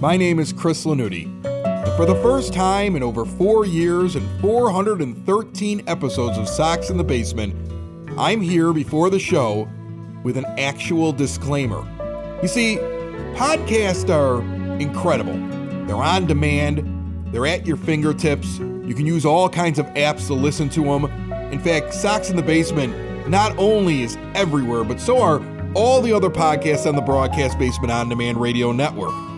My 0.00 0.16
name 0.16 0.38
is 0.38 0.54
Chris 0.54 0.86
Lanuti. 0.86 1.26
And 1.44 1.92
for 1.94 2.06
the 2.06 2.14
first 2.22 2.54
time 2.54 2.96
in 2.96 3.02
over 3.02 3.26
four 3.26 3.66
years 3.66 4.16
and 4.16 4.26
413 4.40 5.82
episodes 5.86 6.38
of 6.38 6.48
Sox 6.48 6.88
in 6.88 6.96
the 6.96 7.04
Basement, 7.04 7.54
I'm 8.18 8.40
here 8.40 8.72
before 8.72 9.10
the 9.10 9.18
show 9.18 9.68
with 10.24 10.38
an 10.38 10.46
actual 10.56 11.12
disclaimer. 11.12 11.86
You 12.40 12.48
see, 12.48 12.78
podcasts 13.36 14.08
are 14.08 14.40
incredible. 14.80 15.34
They're 15.86 15.96
on 15.96 16.24
demand, 16.24 17.30
they're 17.30 17.46
at 17.46 17.66
your 17.66 17.76
fingertips. 17.76 18.58
You 18.58 18.94
can 18.94 19.04
use 19.04 19.26
all 19.26 19.50
kinds 19.50 19.78
of 19.78 19.84
apps 19.88 20.28
to 20.28 20.34
listen 20.34 20.70
to 20.70 20.82
them. 20.82 21.04
In 21.52 21.60
fact, 21.60 21.92
Sox 21.92 22.30
in 22.30 22.36
the 22.36 22.42
Basement 22.42 23.28
not 23.28 23.54
only 23.58 24.02
is 24.02 24.16
everywhere, 24.34 24.82
but 24.82 24.98
so 24.98 25.20
are 25.20 25.42
all 25.74 26.00
the 26.00 26.14
other 26.14 26.30
podcasts 26.30 26.86
on 26.86 26.96
the 26.96 27.02
Broadcast 27.02 27.58
Basement 27.58 27.92
On 27.92 28.08
Demand 28.08 28.40
Radio 28.40 28.72
Network 28.72 29.29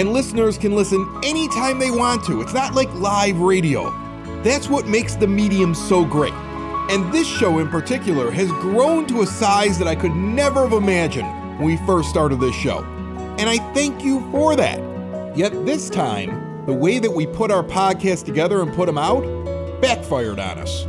and 0.00 0.14
listeners 0.14 0.56
can 0.56 0.74
listen 0.74 1.06
anytime 1.22 1.78
they 1.78 1.90
want 1.90 2.24
to. 2.24 2.40
It's 2.40 2.54
not 2.54 2.74
like 2.74 2.90
live 2.94 3.38
radio. 3.38 3.90
That's 4.42 4.66
what 4.66 4.86
makes 4.86 5.14
the 5.14 5.26
medium 5.26 5.74
so 5.74 6.06
great. 6.06 6.32
And 6.32 7.12
this 7.12 7.28
show 7.28 7.58
in 7.58 7.68
particular 7.68 8.30
has 8.30 8.50
grown 8.52 9.06
to 9.08 9.20
a 9.20 9.26
size 9.26 9.78
that 9.78 9.86
I 9.86 9.94
could 9.94 10.16
never 10.16 10.62
have 10.66 10.72
imagined 10.72 11.28
when 11.58 11.64
we 11.64 11.76
first 11.86 12.08
started 12.08 12.40
this 12.40 12.54
show. 12.54 12.82
And 13.38 13.42
I 13.50 13.58
thank 13.74 14.02
you 14.02 14.22
for 14.30 14.56
that. 14.56 14.78
Yet 15.36 15.66
this 15.66 15.90
time, 15.90 16.64
the 16.64 16.72
way 16.72 16.98
that 16.98 17.10
we 17.10 17.26
put 17.26 17.50
our 17.50 17.62
podcast 17.62 18.24
together 18.24 18.62
and 18.62 18.72
put 18.72 18.86
them 18.86 18.96
out 18.96 19.20
backfired 19.82 20.40
on 20.40 20.58
us. 20.60 20.86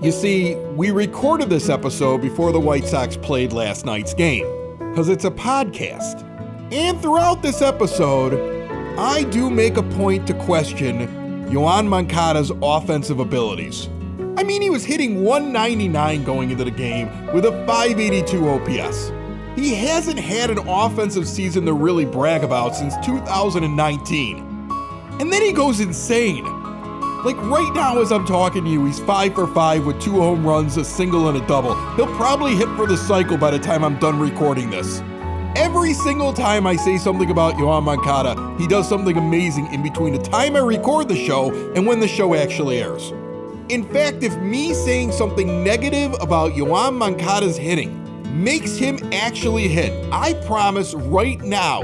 You 0.00 0.12
see, 0.12 0.54
we 0.76 0.92
recorded 0.92 1.50
this 1.50 1.68
episode 1.68 2.22
before 2.22 2.52
the 2.52 2.60
White 2.60 2.86
Sox 2.86 3.16
played 3.16 3.52
last 3.52 3.84
night's 3.84 4.14
game, 4.14 4.46
because 4.78 5.08
it's 5.08 5.24
a 5.24 5.32
podcast. 5.32 6.28
And 6.72 7.02
throughout 7.02 7.42
this 7.42 7.60
episode, 7.60 8.51
I 8.98 9.24
do 9.30 9.48
make 9.48 9.78
a 9.78 9.82
point 9.82 10.26
to 10.26 10.34
question 10.34 11.08
Yoan 11.48 11.88
Moncada's 11.88 12.52
offensive 12.62 13.20
abilities. 13.20 13.88
I 14.36 14.42
mean, 14.42 14.60
he 14.60 14.68
was 14.68 14.84
hitting 14.84 15.24
199 15.24 16.24
going 16.24 16.50
into 16.50 16.64
the 16.64 16.70
game 16.70 17.08
with 17.32 17.46
a 17.46 17.52
582 17.66 18.48
OPS. 18.48 19.12
He 19.56 19.74
hasn't 19.74 20.18
had 20.18 20.50
an 20.50 20.58
offensive 20.68 21.26
season 21.26 21.64
to 21.66 21.72
really 21.72 22.04
brag 22.04 22.44
about 22.44 22.76
since 22.76 22.94
2019. 23.04 24.38
And 25.20 25.32
then 25.32 25.42
he 25.42 25.52
goes 25.52 25.80
insane. 25.80 26.44
Like 27.24 27.36
right 27.36 27.72
now, 27.74 28.00
as 28.00 28.12
I'm 28.12 28.26
talking 28.26 28.64
to 28.64 28.70
you, 28.70 28.84
he's 28.84 28.98
5 29.00 29.34
for 29.34 29.46
5 29.46 29.86
with 29.86 30.02
two 30.02 30.20
home 30.20 30.44
runs, 30.44 30.76
a 30.76 30.84
single, 30.84 31.28
and 31.28 31.38
a 31.38 31.46
double. 31.46 31.74
He'll 31.94 32.14
probably 32.16 32.56
hit 32.56 32.68
for 32.76 32.86
the 32.86 32.96
cycle 32.96 33.38
by 33.38 33.50
the 33.50 33.58
time 33.58 33.84
I'm 33.84 33.98
done 33.98 34.18
recording 34.18 34.70
this. 34.70 35.00
Every 35.54 35.92
single 35.92 36.32
time 36.32 36.66
I 36.66 36.76
say 36.76 36.96
something 36.96 37.30
about 37.30 37.54
Yoan 37.54 37.82
Moncada, 37.82 38.56
he 38.58 38.66
does 38.66 38.88
something 38.88 39.18
amazing 39.18 39.70
in 39.74 39.82
between 39.82 40.14
the 40.14 40.22
time 40.22 40.56
I 40.56 40.60
record 40.60 41.08
the 41.08 41.16
show 41.16 41.52
and 41.74 41.86
when 41.86 42.00
the 42.00 42.08
show 42.08 42.34
actually 42.34 42.78
airs. 42.78 43.10
In 43.68 43.86
fact, 43.92 44.22
if 44.22 44.34
me 44.38 44.72
saying 44.72 45.12
something 45.12 45.62
negative 45.62 46.14
about 46.22 46.52
Yoan 46.52 46.94
Moncada's 46.94 47.58
hitting 47.58 47.98
makes 48.42 48.78
him 48.78 48.98
actually 49.12 49.68
hit, 49.68 49.92
I 50.10 50.32
promise 50.46 50.94
right 50.94 51.40
now, 51.42 51.82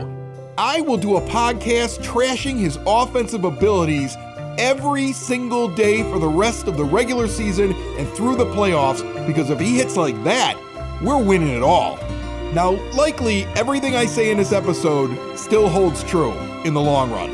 I 0.56 0.80
will 0.80 0.96
do 0.96 1.16
a 1.16 1.20
podcast 1.20 2.02
trashing 2.02 2.58
his 2.58 2.78
offensive 2.86 3.44
abilities 3.44 4.16
every 4.56 5.12
single 5.12 5.69
day 5.69 6.02
for 6.05 6.19
the 6.19 6.27
rest 6.27 6.69
of 6.69 6.78
the 6.78 6.84
regular 6.84 7.28
season 7.28 7.74
and 7.98 8.08
through 8.14 8.36
the 8.36 8.46
playoffs 8.46 9.05
because 9.27 9.50
if 9.50 9.61
he 9.61 9.77
hits 9.77 9.94
like 9.94 10.14
that, 10.24 10.56
we're 11.02 11.22
winning 11.22 11.55
it 11.55 11.62
all. 11.62 11.98
Now, 12.54 12.70
likely 12.94 13.44
everything 13.56 13.94
I 13.94 14.06
say 14.06 14.30
in 14.30 14.38
this 14.38 14.52
episode 14.52 15.39
still 15.39 15.68
holds 15.68 16.02
true 16.02 16.33
in 16.64 16.73
the 16.73 16.80
long 16.80 17.11
run, 17.11 17.30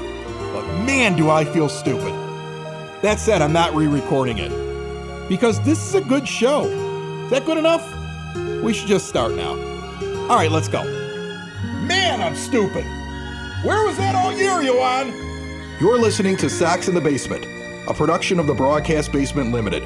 but 0.52 0.66
man, 0.84 1.16
do 1.16 1.30
I 1.30 1.44
feel 1.44 1.68
stupid. 1.68 2.12
That 3.02 3.20
said, 3.20 3.40
I'm 3.40 3.52
not 3.52 3.74
re 3.74 3.86
recording 3.86 4.38
it 4.38 4.50
because 5.28 5.60
this 5.60 5.86
is 5.86 5.94
a 5.94 6.00
good 6.00 6.26
show. 6.26 6.64
Is 6.64 7.30
that 7.30 7.46
good 7.46 7.58
enough? 7.58 7.88
We 8.60 8.72
should 8.72 8.88
just 8.88 9.06
start 9.08 9.34
now. 9.34 9.52
All 10.28 10.36
right, 10.36 10.50
let's 10.50 10.68
go. 10.68 10.82
Man, 10.82 12.20
I'm 12.20 12.34
stupid. 12.34 12.84
Where 13.64 13.86
was 13.86 13.96
that 13.98 14.16
all 14.16 14.32
year, 14.32 14.68
Yoan? 14.68 15.12
You're 15.80 15.98
listening 15.98 16.36
to 16.38 16.50
Sox 16.50 16.88
in 16.88 16.94
the 16.94 17.00
Basement, 17.00 17.46
a 17.88 17.94
production 17.94 18.40
of 18.40 18.48
the 18.48 18.54
Broadcast 18.54 19.12
Basement 19.12 19.52
Limited, 19.52 19.84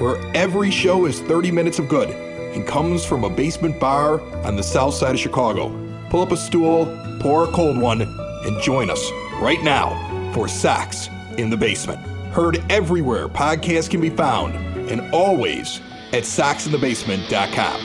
where 0.00 0.18
every 0.36 0.70
show 0.70 1.04
is 1.06 1.18
30 1.20 1.50
minutes 1.50 1.80
of 1.80 1.88
good 1.88 2.27
and 2.58 2.66
comes 2.66 3.04
from 3.04 3.22
a 3.22 3.30
basement 3.30 3.78
bar 3.78 4.20
on 4.44 4.56
the 4.56 4.62
south 4.62 4.92
side 4.92 5.14
of 5.14 5.20
Chicago. 5.20 5.68
Pull 6.10 6.22
up 6.22 6.32
a 6.32 6.36
stool, 6.36 6.86
pour 7.20 7.44
a 7.44 7.52
cold 7.52 7.78
one, 7.78 8.02
and 8.02 8.60
join 8.60 8.90
us 8.90 9.12
right 9.40 9.62
now 9.62 9.94
for 10.34 10.48
Sox 10.48 11.08
in 11.36 11.50
the 11.50 11.56
Basement. 11.56 12.00
Heard 12.32 12.60
everywhere 12.68 13.28
podcasts 13.28 13.88
can 13.88 14.00
be 14.00 14.10
found 14.10 14.56
and 14.90 15.00
always 15.14 15.80
at 16.12 16.24
soxinthebasement.com. 16.24 17.80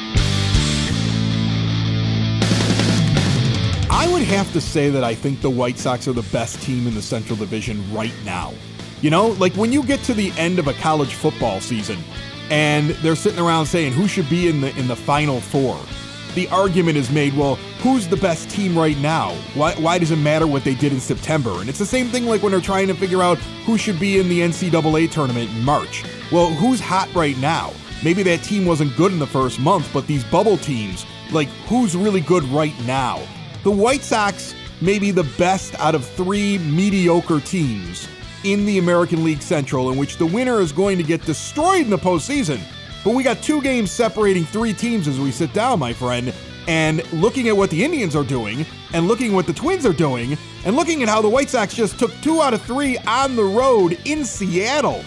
I 3.91 4.09
would 4.11 4.23
have 4.23 4.51
to 4.53 4.61
say 4.61 4.89
that 4.89 5.03
I 5.03 5.13
think 5.13 5.41
the 5.41 5.51
White 5.51 5.77
Sox 5.77 6.07
are 6.07 6.13
the 6.13 6.27
best 6.31 6.63
team 6.63 6.87
in 6.87 6.95
the 6.95 7.01
Central 7.01 7.37
Division 7.37 7.93
right 7.93 8.13
now. 8.25 8.53
You 9.01 9.11
know, 9.11 9.27
like 9.27 9.53
when 9.53 9.71
you 9.71 9.83
get 9.83 9.99
to 10.05 10.15
the 10.15 10.31
end 10.31 10.57
of 10.57 10.67
a 10.67 10.73
college 10.73 11.13
football 11.13 11.61
season 11.61 11.99
and 12.49 12.89
they're 13.01 13.15
sitting 13.15 13.39
around 13.39 13.65
saying 13.65 13.93
who 13.93 14.07
should 14.07 14.29
be 14.29 14.47
in 14.47 14.61
the 14.61 14.75
in 14.77 14.87
the 14.87 14.95
final 14.95 15.39
four. 15.39 15.79
The 16.35 16.47
argument 16.49 16.97
is 16.97 17.11
made, 17.11 17.35
well, 17.35 17.55
who's 17.81 18.07
the 18.07 18.17
best 18.17 18.49
team 18.49 18.75
right 18.75 18.97
now? 18.97 19.35
Why, 19.53 19.75
why 19.75 19.99
does 19.99 20.09
it 20.09 20.15
matter 20.15 20.47
what 20.47 20.63
they 20.63 20.73
did 20.73 20.91
in 20.91 20.99
September? 20.99 21.59
And 21.59 21.69
it's 21.69 21.77
the 21.77 21.85
same 21.85 22.07
thing 22.07 22.25
like 22.25 22.41
when 22.41 22.51
they're 22.51 22.61
trying 22.61 22.87
to 22.87 22.95
figure 22.95 23.21
out 23.21 23.37
who 23.67 23.77
should 23.77 23.99
be 23.99 24.19
in 24.19 24.27
the 24.29 24.39
NCAA 24.39 25.11
tournament 25.11 25.51
in 25.51 25.61
March. 25.63 26.03
Well, 26.31 26.49
who's 26.49 26.79
hot 26.79 27.13
right 27.13 27.37
now? 27.37 27.71
Maybe 28.03 28.23
that 28.23 28.41
team 28.41 28.65
wasn't 28.65 28.97
good 28.97 29.11
in 29.11 29.19
the 29.19 29.27
first 29.27 29.59
month, 29.59 29.87
but 29.93 30.07
these 30.07 30.23
bubble 30.23 30.57
teams, 30.57 31.05
like 31.31 31.49
who's 31.67 31.95
really 31.95 32.21
good 32.21 32.43
right 32.45 32.73
now? 32.85 33.21
The 33.63 33.71
White 33.71 34.01
Sox 34.01 34.55
may 34.81 34.97
be 34.97 35.11
the 35.11 35.23
best 35.37 35.75
out 35.79 35.93
of 35.93 36.03
three 36.03 36.57
mediocre 36.57 37.41
teams 37.41 38.07
in 38.43 38.65
the 38.65 38.77
American 38.77 39.23
League 39.23 39.41
Central, 39.41 39.91
in 39.91 39.97
which 39.97 40.17
the 40.17 40.25
winner 40.25 40.59
is 40.59 40.71
going 40.71 40.97
to 40.97 41.03
get 41.03 41.25
destroyed 41.25 41.81
in 41.81 41.89
the 41.89 41.97
postseason. 41.97 42.61
But 43.03 43.13
we 43.15 43.23
got 43.23 43.41
two 43.41 43.61
games 43.61 43.91
separating 43.91 44.45
three 44.45 44.73
teams 44.73 45.07
as 45.07 45.19
we 45.19 45.31
sit 45.31 45.53
down, 45.53 45.79
my 45.79 45.93
friend. 45.93 46.33
And 46.67 47.03
looking 47.11 47.49
at 47.49 47.57
what 47.57 47.69
the 47.69 47.83
Indians 47.83 48.15
are 48.15 48.23
doing, 48.23 48.65
and 48.93 49.07
looking 49.07 49.31
at 49.31 49.33
what 49.33 49.47
the 49.47 49.53
Twins 49.53 49.85
are 49.85 49.93
doing, 49.93 50.37
and 50.65 50.75
looking 50.75 51.03
at 51.03 51.09
how 51.09 51.21
the 51.21 51.27
White 51.27 51.49
Sox 51.49 51.73
just 51.73 51.99
took 51.99 52.11
two 52.21 52.41
out 52.41 52.53
of 52.53 52.61
three 52.61 52.97
on 52.99 53.35
the 53.35 53.43
road 53.43 53.99
in 54.05 54.23
Seattle, 54.23 55.03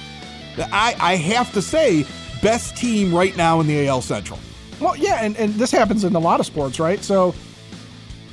I, 0.59 0.95
I 1.01 1.17
have 1.17 1.53
to 1.55 1.63
say, 1.63 2.05
best 2.43 2.77
team 2.77 3.15
right 3.15 3.35
now 3.37 3.61
in 3.61 3.67
the 3.67 3.89
AL 3.89 4.03
Central. 4.03 4.39
Well, 4.81 4.97
yeah, 4.97 5.21
and, 5.23 5.37
and 5.39 5.55
this 5.55 5.71
happens 5.71 6.05
in 6.05 6.15
a 6.15 6.19
lot 6.19 6.41
of 6.41 6.47
sports, 6.47 6.79
right? 6.79 7.03
So 7.03 7.35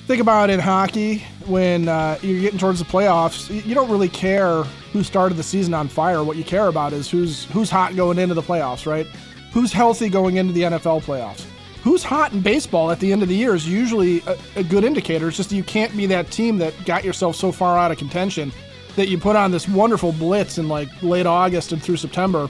think 0.08 0.22
about 0.22 0.50
in 0.50 0.59
hockey 0.59 1.24
when 1.47 1.87
uh, 1.87 2.17
you're 2.21 2.41
getting 2.41 2.59
towards 2.59 2.79
the 2.79 2.85
playoffs, 2.85 3.49
you 3.65 3.75
don't 3.75 3.89
really 3.89 4.09
care 4.09 4.63
who 4.91 5.03
started 5.03 5.35
the 5.35 5.43
season 5.43 5.73
on 5.73 5.87
fire. 5.87 6.23
What 6.23 6.37
you 6.37 6.43
care 6.43 6.67
about 6.67 6.93
is 6.93 7.09
who's 7.09 7.45
who's 7.45 7.69
hot 7.69 7.95
going 7.95 8.19
into 8.19 8.35
the 8.35 8.41
playoffs, 8.41 8.85
right? 8.85 9.05
Who's 9.51 9.71
healthy 9.71 10.09
going 10.09 10.37
into 10.37 10.53
the 10.53 10.61
NFL 10.61 11.03
playoffs? 11.03 11.45
Who's 11.83 12.03
hot 12.03 12.31
in 12.31 12.41
baseball 12.41 12.91
at 12.91 12.99
the 12.99 13.11
end 13.11 13.23
of 13.23 13.29
the 13.29 13.35
year 13.35 13.53
is 13.53 13.67
usually 13.67 14.21
a, 14.21 14.37
a 14.55 14.63
good 14.63 14.83
indicator. 14.83 15.27
It's 15.27 15.37
just 15.37 15.51
you 15.51 15.63
can't 15.63 15.95
be 15.95 16.05
that 16.07 16.31
team 16.31 16.57
that 16.59 16.73
got 16.85 17.03
yourself 17.03 17.35
so 17.35 17.51
far 17.51 17.77
out 17.77 17.91
of 17.91 17.97
contention 17.97 18.51
that 18.95 19.09
you 19.09 19.17
put 19.17 19.35
on 19.35 19.51
this 19.51 19.67
wonderful 19.67 20.11
blitz 20.13 20.57
in 20.57 20.67
like 20.69 20.89
late 21.01 21.25
August 21.25 21.71
and 21.71 21.81
through 21.81 21.97
September, 21.97 22.49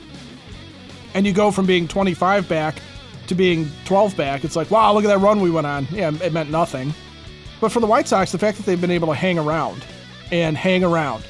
and 1.13 1.25
you 1.25 1.33
go 1.33 1.51
from 1.51 1.65
being 1.65 1.87
25 1.87 2.47
back 2.47 2.75
to 3.28 3.35
being 3.35 3.69
12 3.85 4.16
back. 4.16 4.43
It's 4.43 4.55
like, 4.55 4.69
wow, 4.69 4.93
look 4.93 5.03
at 5.03 5.07
that 5.07 5.19
run 5.19 5.39
we 5.41 5.49
went 5.49 5.67
on. 5.67 5.87
Yeah, 5.91 6.11
it 6.22 6.34
meant 6.34 6.49
nothing. 6.49 6.93
But 7.63 7.71
for 7.71 7.79
the 7.79 7.87
White 7.87 8.09
Sox, 8.09 8.33
the 8.33 8.37
fact 8.37 8.57
that 8.57 8.65
they've 8.65 8.81
been 8.81 8.91
able 8.91 9.07
to 9.07 9.13
hang 9.13 9.39
around 9.39 9.85
and 10.33 10.57
hang 10.57 10.83
around, 10.83 11.23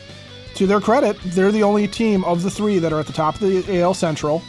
to 0.55 0.65
their 0.65 0.79
credit, 0.81 1.15
they're 1.25 1.51
the 1.51 1.61
only 1.61 1.87
team 1.87 2.23
of 2.23 2.41
the 2.41 2.49
three 2.49 2.79
that 2.79 2.91
are 2.91 2.99
at 2.99 3.05
the 3.05 3.13
top 3.13 3.35
of 3.35 3.41
the 3.41 3.79
AL 3.81 3.93
Central 3.93 4.41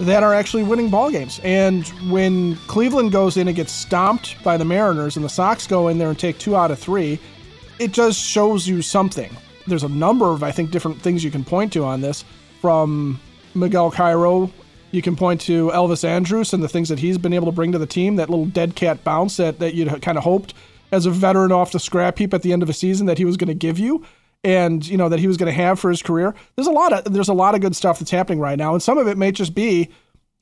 that 0.00 0.24
are 0.24 0.34
actually 0.34 0.64
winning 0.64 0.90
ball 0.90 1.08
games. 1.08 1.40
And 1.44 1.86
when 2.10 2.56
Cleveland 2.66 3.12
goes 3.12 3.36
in 3.36 3.46
and 3.46 3.56
gets 3.56 3.70
stomped 3.70 4.42
by 4.42 4.56
the 4.56 4.64
Mariners, 4.64 5.14
and 5.14 5.24
the 5.24 5.28
Sox 5.28 5.68
go 5.68 5.86
in 5.86 5.98
there 5.98 6.08
and 6.08 6.18
take 6.18 6.36
two 6.38 6.56
out 6.56 6.72
of 6.72 6.80
three, 6.80 7.20
it 7.78 7.92
just 7.92 8.18
shows 8.18 8.66
you 8.66 8.82
something. 8.82 9.30
There's 9.68 9.84
a 9.84 9.88
number 9.88 10.30
of, 10.30 10.42
I 10.42 10.50
think, 10.50 10.72
different 10.72 11.00
things 11.00 11.22
you 11.22 11.30
can 11.30 11.44
point 11.44 11.72
to 11.74 11.84
on 11.84 12.00
this. 12.00 12.24
From 12.60 13.20
Miguel 13.54 13.92
Cairo, 13.92 14.50
you 14.90 15.00
can 15.00 15.14
point 15.14 15.42
to 15.42 15.70
Elvis 15.70 16.02
Andrus 16.02 16.52
and 16.52 16.60
the 16.60 16.68
things 16.68 16.88
that 16.88 16.98
he's 16.98 17.18
been 17.18 17.32
able 17.32 17.46
to 17.46 17.52
bring 17.52 17.70
to 17.70 17.78
the 17.78 17.86
team. 17.86 18.16
That 18.16 18.30
little 18.30 18.46
dead 18.46 18.74
cat 18.74 19.04
bounce 19.04 19.36
that 19.36 19.60
that 19.60 19.74
you 19.74 19.86
kind 19.86 20.18
of 20.18 20.24
hoped 20.24 20.54
as 20.92 21.06
a 21.06 21.10
veteran 21.10 21.52
off 21.52 21.72
the 21.72 21.80
scrap 21.80 22.18
heap 22.18 22.34
at 22.34 22.42
the 22.42 22.52
end 22.52 22.62
of 22.62 22.68
a 22.68 22.72
season 22.72 23.06
that 23.06 23.18
he 23.18 23.24
was 23.24 23.36
going 23.36 23.48
to 23.48 23.54
give 23.54 23.78
you 23.78 24.04
and 24.42 24.86
you 24.88 24.96
know 24.96 25.08
that 25.08 25.20
he 25.20 25.26
was 25.26 25.36
going 25.36 25.52
to 25.52 25.62
have 25.62 25.78
for 25.78 25.90
his 25.90 26.02
career. 26.02 26.34
There's 26.56 26.66
a 26.66 26.72
lot 26.72 26.92
of 26.92 27.12
there's 27.12 27.28
a 27.28 27.34
lot 27.34 27.54
of 27.54 27.60
good 27.60 27.76
stuff 27.76 27.98
that's 27.98 28.10
happening 28.10 28.40
right 28.40 28.58
now 28.58 28.74
and 28.74 28.82
some 28.82 28.98
of 28.98 29.06
it 29.06 29.18
may 29.18 29.32
just 29.32 29.54
be 29.54 29.90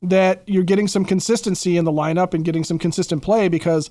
that 0.02 0.42
you're 0.46 0.64
getting 0.64 0.86
some 0.86 1.04
consistency 1.04 1.76
in 1.76 1.84
the 1.84 1.92
lineup 1.92 2.34
and 2.34 2.44
getting 2.44 2.64
some 2.64 2.78
consistent 2.78 3.22
play 3.22 3.48
because 3.48 3.90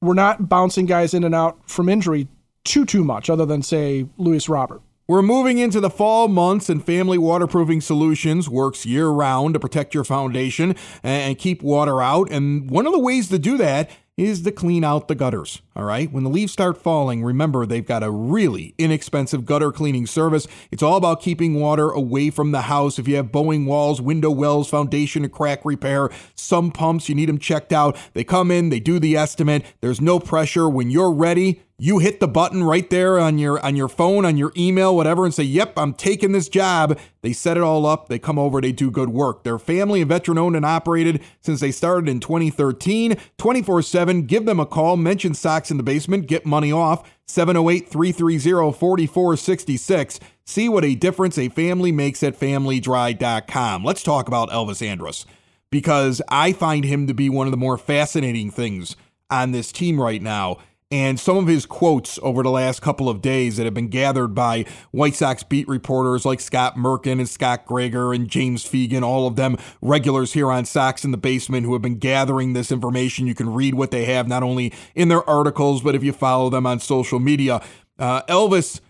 we're 0.00 0.14
not 0.14 0.48
bouncing 0.48 0.86
guys 0.86 1.12
in 1.12 1.24
and 1.24 1.34
out 1.34 1.58
from 1.68 1.88
injury 1.88 2.28
too 2.64 2.84
too 2.84 3.04
much, 3.04 3.28
other 3.30 3.46
than 3.46 3.62
say 3.62 4.06
Luis 4.16 4.48
Robert. 4.48 4.82
We're 5.08 5.22
moving 5.22 5.58
into 5.58 5.80
the 5.80 5.90
fall 5.90 6.28
months, 6.28 6.68
and 6.68 6.84
Family 6.84 7.18
Waterproofing 7.18 7.80
Solutions 7.80 8.48
works 8.48 8.86
year 8.86 9.08
round 9.08 9.54
to 9.54 9.60
protect 9.60 9.92
your 9.92 10.04
foundation 10.04 10.76
and 11.02 11.36
keep 11.36 11.62
water 11.62 12.00
out. 12.00 12.30
And 12.30 12.70
one 12.70 12.86
of 12.86 12.92
the 12.92 12.98
ways 12.98 13.28
to 13.30 13.38
do 13.38 13.56
that 13.56 13.90
is 14.16 14.42
to 14.42 14.52
clean 14.52 14.84
out 14.84 15.08
the 15.08 15.14
gutters. 15.14 15.62
All 15.74 15.84
right. 15.84 16.12
When 16.12 16.24
the 16.24 16.30
leaves 16.30 16.52
start 16.52 16.76
falling, 16.76 17.24
remember 17.24 17.64
they've 17.64 17.86
got 17.86 18.02
a 18.02 18.10
really 18.10 18.74
inexpensive 18.76 19.46
gutter 19.46 19.72
cleaning 19.72 20.06
service. 20.06 20.46
It's 20.70 20.82
all 20.82 20.96
about 20.96 21.22
keeping 21.22 21.58
water 21.58 21.90
away 21.90 22.30
from 22.30 22.50
the 22.50 22.62
house. 22.62 22.98
If 22.98 23.08
you 23.08 23.16
have 23.16 23.32
bowing 23.32 23.66
walls, 23.66 24.00
window 24.00 24.30
wells, 24.30 24.68
foundation 24.68 25.24
and 25.24 25.32
crack 25.32 25.64
repair, 25.64 26.10
sump 26.34 26.74
pumps, 26.74 27.08
you 27.08 27.14
need 27.14 27.28
them 27.28 27.38
checked 27.38 27.72
out. 27.72 27.96
They 28.12 28.24
come 28.24 28.50
in, 28.50 28.68
they 28.68 28.80
do 28.80 28.98
the 28.98 29.16
estimate. 29.16 29.64
There's 29.80 30.00
no 30.00 30.20
pressure. 30.20 30.68
When 30.68 30.90
you're 30.90 31.12
ready, 31.12 31.62
you 31.80 31.98
hit 31.98 32.20
the 32.20 32.28
button 32.28 32.62
right 32.62 32.90
there 32.90 33.18
on 33.18 33.38
your 33.38 33.58
on 33.64 33.74
your 33.74 33.88
phone 33.88 34.24
on 34.24 34.36
your 34.36 34.52
email 34.56 34.94
whatever 34.94 35.24
and 35.24 35.34
say 35.34 35.42
yep 35.42 35.72
i'm 35.76 35.94
taking 35.94 36.32
this 36.32 36.48
job 36.48 36.98
they 37.22 37.32
set 37.32 37.56
it 37.56 37.62
all 37.62 37.86
up. 37.86 38.08
They 38.08 38.18
come 38.18 38.38
over. 38.38 38.60
They 38.60 38.72
do 38.72 38.90
good 38.90 39.10
work. 39.10 39.44
They're 39.44 39.58
family 39.58 40.00
and 40.00 40.08
veteran 40.08 40.38
owned 40.38 40.56
and 40.56 40.64
operated 40.64 41.20
since 41.40 41.60
they 41.60 41.70
started 41.70 42.08
in 42.08 42.20
2013 42.20 43.16
24-7 43.38 44.26
give 44.26 44.46
them 44.46 44.58
a 44.60 44.66
call. 44.66 44.96
Mention 44.96 45.34
Sox 45.34 45.70
in 45.70 45.76
the 45.76 45.82
basement. 45.82 46.26
Get 46.26 46.46
money 46.46 46.72
off. 46.72 47.06
708-330-4466 47.28 50.18
see 50.44 50.68
what 50.68 50.84
a 50.84 50.96
difference 50.96 51.38
a 51.38 51.48
family 51.48 51.92
makes 51.92 52.24
at 52.24 52.36
familydry.com 52.36 53.84
let's 53.84 54.02
talk 54.02 54.26
about 54.26 54.50
elvis 54.50 54.84
andrus 54.84 55.24
because 55.70 56.20
i 56.28 56.52
find 56.52 56.84
him 56.84 57.06
to 57.06 57.14
be 57.14 57.30
one 57.30 57.46
of 57.46 57.52
the 57.52 57.56
more 57.56 57.78
fascinating 57.78 58.50
things 58.50 58.96
on 59.30 59.52
this 59.52 59.70
team 59.70 60.00
right 60.00 60.22
now 60.22 60.56
and 60.92 61.20
some 61.20 61.36
of 61.36 61.46
his 61.46 61.66
quotes 61.66 62.18
over 62.20 62.42
the 62.42 62.50
last 62.50 62.82
couple 62.82 63.08
of 63.08 63.22
days 63.22 63.56
that 63.56 63.64
have 63.64 63.74
been 63.74 63.88
gathered 63.88 64.34
by 64.34 64.64
White 64.90 65.14
Sox 65.14 65.44
beat 65.44 65.68
reporters 65.68 66.24
like 66.24 66.40
Scott 66.40 66.74
Merkin 66.74 67.20
and 67.20 67.28
Scott 67.28 67.64
Gregor 67.64 68.12
and 68.12 68.28
James 68.28 68.64
Fegan, 68.64 69.02
all 69.02 69.28
of 69.28 69.36
them 69.36 69.56
regulars 69.80 70.32
here 70.32 70.50
on 70.50 70.64
Sox 70.64 71.04
in 71.04 71.12
the 71.12 71.16
Basement 71.16 71.64
who 71.64 71.74
have 71.74 71.82
been 71.82 71.98
gathering 71.98 72.54
this 72.54 72.72
information. 72.72 73.28
You 73.28 73.36
can 73.36 73.52
read 73.52 73.74
what 73.74 73.92
they 73.92 74.04
have 74.06 74.26
not 74.26 74.42
only 74.42 74.72
in 74.96 75.08
their 75.08 75.28
articles, 75.30 75.80
but 75.80 75.94
if 75.94 76.02
you 76.02 76.12
follow 76.12 76.50
them 76.50 76.66
on 76.66 76.80
social 76.80 77.20
media. 77.20 77.62
Uh, 77.96 78.22
Elvis 78.22 78.80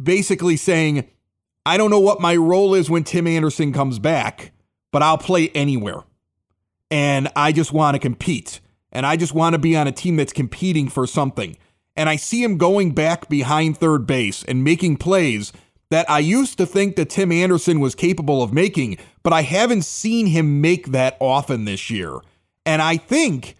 basically 0.00 0.56
saying, 0.56 1.06
I 1.66 1.76
don't 1.76 1.90
know 1.90 2.00
what 2.00 2.18
my 2.18 2.34
role 2.34 2.74
is 2.74 2.88
when 2.88 3.04
Tim 3.04 3.26
Anderson 3.26 3.74
comes 3.74 3.98
back, 3.98 4.52
but 4.90 5.02
I'll 5.02 5.18
play 5.18 5.50
anywhere. 5.50 6.02
And 6.90 7.28
I 7.36 7.52
just 7.52 7.74
want 7.74 7.94
to 7.94 7.98
compete 7.98 8.61
and 8.92 9.06
I 9.06 9.16
just 9.16 9.34
want 9.34 9.54
to 9.54 9.58
be 9.58 9.76
on 9.76 9.88
a 9.88 9.92
team 9.92 10.16
that's 10.16 10.32
competing 10.32 10.88
for 10.88 11.06
something. 11.06 11.56
And 11.96 12.08
I 12.08 12.16
see 12.16 12.42
him 12.42 12.58
going 12.58 12.92
back 12.92 13.28
behind 13.28 13.76
third 13.76 14.06
base 14.06 14.44
and 14.44 14.62
making 14.62 14.98
plays 14.98 15.52
that 15.90 16.08
I 16.08 16.20
used 16.20 16.56
to 16.58 16.66
think 16.66 16.96
that 16.96 17.10
Tim 17.10 17.32
Anderson 17.32 17.80
was 17.80 17.94
capable 17.94 18.42
of 18.42 18.52
making, 18.52 18.96
but 19.22 19.32
I 19.32 19.42
haven't 19.42 19.84
seen 19.84 20.26
him 20.26 20.60
make 20.60 20.88
that 20.88 21.16
often 21.20 21.64
this 21.64 21.90
year. 21.90 22.18
And 22.64 22.80
I 22.80 22.96
think, 22.96 23.56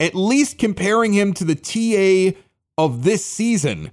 at 0.00 0.14
least 0.14 0.58
comparing 0.58 1.12
him 1.12 1.32
to 1.34 1.44
the 1.44 1.54
TA 1.54 2.36
of 2.76 3.04
this 3.04 3.24
season, 3.24 3.92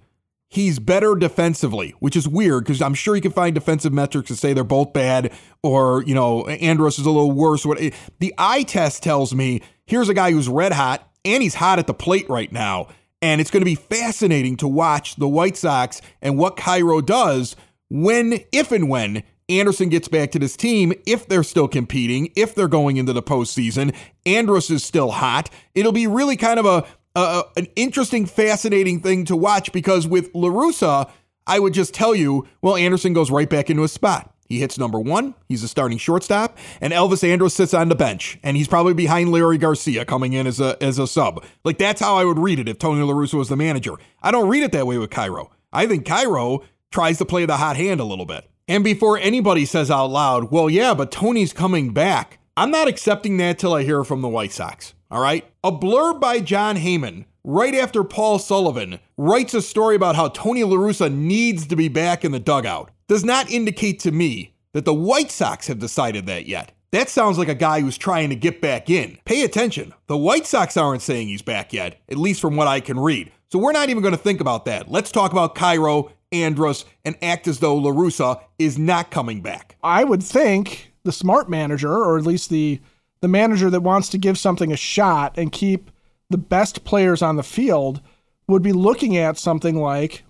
he's 0.53 0.77
better 0.77 1.15
defensively, 1.15 1.95
which 1.99 2.15
is 2.15 2.27
weird 2.27 2.63
because 2.63 2.79
I'm 2.79 2.93
sure 2.93 3.15
you 3.15 3.23
can 3.23 3.31
find 3.31 3.55
defensive 3.55 3.91
metrics 3.91 4.27
to 4.27 4.35
say 4.35 4.53
they're 4.53 4.63
both 4.63 4.93
bad 4.93 5.33
or, 5.63 6.03
you 6.03 6.13
know, 6.13 6.45
Andrus 6.45 6.99
is 6.99 7.07
a 7.07 7.09
little 7.09 7.31
worse. 7.31 7.65
What 7.65 7.79
The 8.19 8.33
eye 8.37 8.61
test 8.61 9.01
tells 9.01 9.33
me 9.33 9.61
here's 9.87 10.09
a 10.09 10.13
guy 10.13 10.31
who's 10.31 10.47
red 10.47 10.71
hot 10.71 11.09
and 11.25 11.41
he's 11.41 11.55
hot 11.55 11.79
at 11.79 11.87
the 11.87 11.93
plate 11.95 12.29
right 12.29 12.51
now. 12.51 12.89
And 13.19 13.41
it's 13.41 13.49
going 13.49 13.61
to 13.61 13.65
be 13.65 13.73
fascinating 13.73 14.55
to 14.57 14.67
watch 14.67 15.15
the 15.15 15.27
White 15.27 15.57
Sox 15.57 16.01
and 16.21 16.37
what 16.37 16.55
Cairo 16.55 17.01
does 17.01 17.55
when, 17.89 18.39
if 18.51 18.71
and 18.71 18.89
when 18.89 19.23
Anderson 19.49 19.89
gets 19.89 20.07
back 20.07 20.29
to 20.31 20.39
this 20.39 20.55
team, 20.55 20.93
if 21.07 21.27
they're 21.27 21.41
still 21.41 21.67
competing, 21.67 22.31
if 22.35 22.53
they're 22.53 22.67
going 22.67 22.97
into 22.97 23.13
the 23.13 23.23
postseason, 23.23 23.95
Andrus 24.27 24.69
is 24.69 24.83
still 24.83 25.11
hot. 25.11 25.49
It'll 25.73 25.91
be 25.91 26.05
really 26.05 26.37
kind 26.37 26.59
of 26.59 26.65
a, 26.67 26.85
a 27.15 27.43
an 27.55 27.67
interesting, 27.75 28.25
fascinating 28.25 28.99
thing 28.99 29.25
to 29.25 29.35
watch 29.35 29.71
because 29.71 30.07
with 30.07 30.29
La 30.33 30.49
Russa, 30.49 31.09
I 31.45 31.59
would 31.59 31.73
just 31.73 31.93
tell 31.93 32.15
you, 32.15 32.47
well, 32.61 32.75
Anderson 32.75 33.13
goes 33.13 33.29
right 33.29 33.49
back 33.49 33.69
into 33.69 33.81
his 33.81 33.91
spot. 33.91 34.33
He 34.47 34.59
hits 34.59 34.77
number 34.77 34.99
one. 34.99 35.35
He's 35.47 35.63
a 35.63 35.67
starting 35.67 35.97
shortstop, 35.97 36.57
and 36.81 36.93
Elvis 36.93 37.27
Andrus 37.27 37.53
sits 37.53 37.73
on 37.73 37.89
the 37.89 37.95
bench, 37.95 38.37
and 38.43 38.55
he's 38.55 38.67
probably 38.67 38.93
behind 38.93 39.29
Leury 39.29 39.59
Garcia 39.59 40.05
coming 40.05 40.33
in 40.33 40.45
as 40.45 40.59
a 40.59 40.77
as 40.83 40.99
a 40.99 41.07
sub. 41.07 41.43
Like 41.63 41.77
that's 41.77 42.01
how 42.01 42.17
I 42.17 42.25
would 42.25 42.39
read 42.39 42.59
it 42.59 42.69
if 42.69 42.77
Tony 42.77 43.01
La 43.01 43.13
Russa 43.13 43.35
was 43.35 43.49
the 43.49 43.55
manager. 43.55 43.93
I 44.21 44.31
don't 44.31 44.49
read 44.49 44.63
it 44.63 44.71
that 44.73 44.85
way 44.85 44.97
with 44.97 45.09
Cairo. 45.09 45.51
I 45.71 45.87
think 45.87 46.05
Cairo 46.05 46.63
tries 46.91 47.17
to 47.17 47.25
play 47.25 47.45
the 47.45 47.57
hot 47.57 47.77
hand 47.77 47.99
a 47.99 48.05
little 48.05 48.25
bit. 48.25 48.47
And 48.67 48.83
before 48.83 49.17
anybody 49.17 49.65
says 49.65 49.89
out 49.89 50.11
loud, 50.11 50.51
"Well, 50.51 50.69
yeah, 50.69 50.93
but 50.93 51.11
Tony's 51.11 51.53
coming 51.53 51.91
back," 51.91 52.39
I'm 52.55 52.69
not 52.69 52.87
accepting 52.87 53.37
that 53.37 53.57
till 53.57 53.73
I 53.73 53.83
hear 53.83 54.03
from 54.03 54.21
the 54.21 54.29
White 54.29 54.51
Sox. 54.51 54.93
All 55.13 55.21
right, 55.21 55.45
a 55.63 55.71
blurb 55.71 56.19
by 56.19 56.39
Jon 56.39 56.75
Heyman 56.75 57.25
right 57.43 57.75
after 57.75 58.03
Paul 58.03 58.39
Sullivan 58.39 58.99
writes 59.15 59.53
a 59.53 59.61
story 59.61 59.95
about 59.95 60.15
how 60.15 60.29
Tony 60.29 60.63
La 60.63 60.75
Russa 60.75 61.13
needs 61.13 61.67
to 61.67 61.75
be 61.75 61.87
back 61.87 62.25
in 62.25 62.31
the 62.31 62.39
dugout 62.39 62.89
does 63.07 63.23
not 63.23 63.51
indicate 63.51 63.99
to 63.99 64.11
me 64.11 64.55
that 64.71 64.85
the 64.85 64.93
White 64.95 65.29
Sox 65.29 65.67
have 65.67 65.77
decided 65.77 66.25
that 66.25 66.47
yet. 66.47 66.71
That 66.89 67.09
sounds 67.09 67.37
like 67.37 67.47
a 67.47 67.53
guy 67.53 67.81
who's 67.81 67.95
trying 67.95 68.29
to 68.29 68.35
get 68.35 68.59
back 68.59 68.89
in. 68.89 69.19
Pay 69.23 69.43
attention. 69.43 69.93
The 70.07 70.17
White 70.17 70.47
Sox 70.47 70.77
aren't 70.77 71.03
saying 71.03 71.27
he's 71.27 71.43
back 71.43 71.73
yet, 71.73 72.01
at 72.09 72.17
least 72.17 72.41
from 72.41 72.55
what 72.55 72.67
I 72.67 72.79
can 72.79 72.99
read. 72.99 73.31
So 73.51 73.59
we're 73.59 73.71
not 73.71 73.89
even 73.89 74.01
going 74.01 74.15
to 74.15 74.19
think 74.19 74.41
about 74.41 74.65
that. 74.65 74.89
Let's 74.89 75.11
talk 75.11 75.31
about 75.31 75.53
Cairo, 75.53 76.11
Andrus, 76.31 76.85
and 77.05 77.15
act 77.21 77.47
as 77.47 77.59
though 77.59 77.75
La 77.75 77.91
Russa 77.91 78.41
is 78.57 78.79
not 78.79 79.11
coming 79.11 79.43
back. 79.43 79.75
I 79.83 80.05
would 80.05 80.23
think 80.23 80.91
the 81.03 81.11
smart 81.11 81.51
manager, 81.51 81.93
or 81.93 82.17
at 82.17 82.25
least 82.25 82.49
the 82.49 82.81
the 83.23 83.29
manager 83.29 83.69
that 83.69 83.79
wants 83.79 84.09
to 84.09 84.17
give 84.17 84.37
something 84.37 84.73
a 84.73 84.75
shot 84.75 85.37
and 85.37 85.49
keep 85.49 85.89
the 86.29 86.37
best 86.37 86.83
players 86.83 87.21
on 87.21 87.37
the 87.37 87.41
field, 87.41 88.01
would 88.49 88.61
be 88.61 88.73
looking 88.73 89.15
at 89.15 89.37
something 89.37 89.77
like 89.77 90.25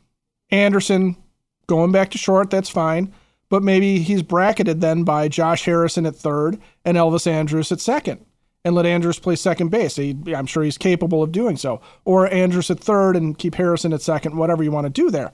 Anderson, 0.51 1.17
going 1.65 1.91
back 1.91 2.11
to 2.11 2.19
short, 2.19 2.51
that's 2.51 2.69
fine. 2.69 3.11
But 3.49 3.63
maybe 3.63 3.97
he's 3.97 4.21
bracketed 4.21 4.79
then 4.79 5.03
by 5.03 5.27
Josh 5.27 5.65
Harrison 5.65 6.05
at 6.05 6.15
third 6.15 6.59
and 6.85 6.95
Elvis 6.95 7.25
Andrus 7.25 7.71
at 7.71 7.81
second. 7.81 8.23
And 8.63 8.75
let 8.75 8.85
Andrus 8.85 9.17
play 9.17 9.37
second 9.37 9.69
base. 9.69 9.95
He, 9.95 10.15
I'm 10.27 10.45
sure 10.45 10.61
he's 10.61 10.77
capable 10.77 11.23
of 11.23 11.31
doing 11.31 11.57
so. 11.57 11.81
Or 12.05 12.31
Andrus 12.31 12.69
at 12.69 12.79
third 12.79 13.15
and 13.15 13.35
keep 13.35 13.55
Harrison 13.55 13.91
at 13.91 14.03
second, 14.03 14.37
whatever 14.37 14.61
you 14.61 14.71
want 14.71 14.85
to 14.85 14.91
do 14.91 15.09
there. 15.09 15.31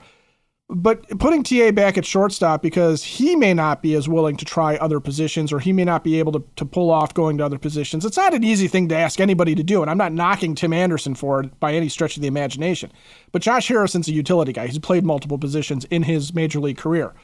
But 0.72 1.18
putting 1.18 1.42
TA 1.42 1.72
back 1.72 1.98
at 1.98 2.06
shortstop 2.06 2.62
because 2.62 3.02
he 3.02 3.34
may 3.34 3.52
not 3.54 3.82
be 3.82 3.94
as 3.94 4.08
willing 4.08 4.36
to 4.36 4.44
try 4.44 4.76
other 4.76 5.00
positions 5.00 5.52
or 5.52 5.58
he 5.58 5.72
may 5.72 5.84
not 5.84 6.04
be 6.04 6.20
able 6.20 6.30
to, 6.30 6.44
to 6.54 6.64
pull 6.64 6.92
off 6.92 7.12
going 7.12 7.38
to 7.38 7.44
other 7.44 7.58
positions. 7.58 8.04
It's 8.04 8.16
not 8.16 8.34
an 8.34 8.44
easy 8.44 8.68
thing 8.68 8.88
to 8.90 8.96
ask 8.96 9.18
anybody 9.18 9.56
to 9.56 9.64
do, 9.64 9.82
and 9.82 9.90
I'm 9.90 9.98
not 9.98 10.12
knocking 10.12 10.54
Tim 10.54 10.72
Anderson 10.72 11.16
for 11.16 11.40
it 11.40 11.58
by 11.58 11.74
any 11.74 11.88
stretch 11.88 12.16
of 12.16 12.22
the 12.22 12.28
imagination. 12.28 12.92
But 13.32 13.42
Josh 13.42 13.66
Harrison's 13.66 14.06
a 14.06 14.12
utility 14.12 14.52
guy. 14.52 14.68
He's 14.68 14.78
played 14.78 15.04
multiple 15.04 15.38
positions 15.38 15.86
in 15.86 16.04
his 16.04 16.32
major 16.34 16.60
league 16.60 16.78
career. 16.78 17.14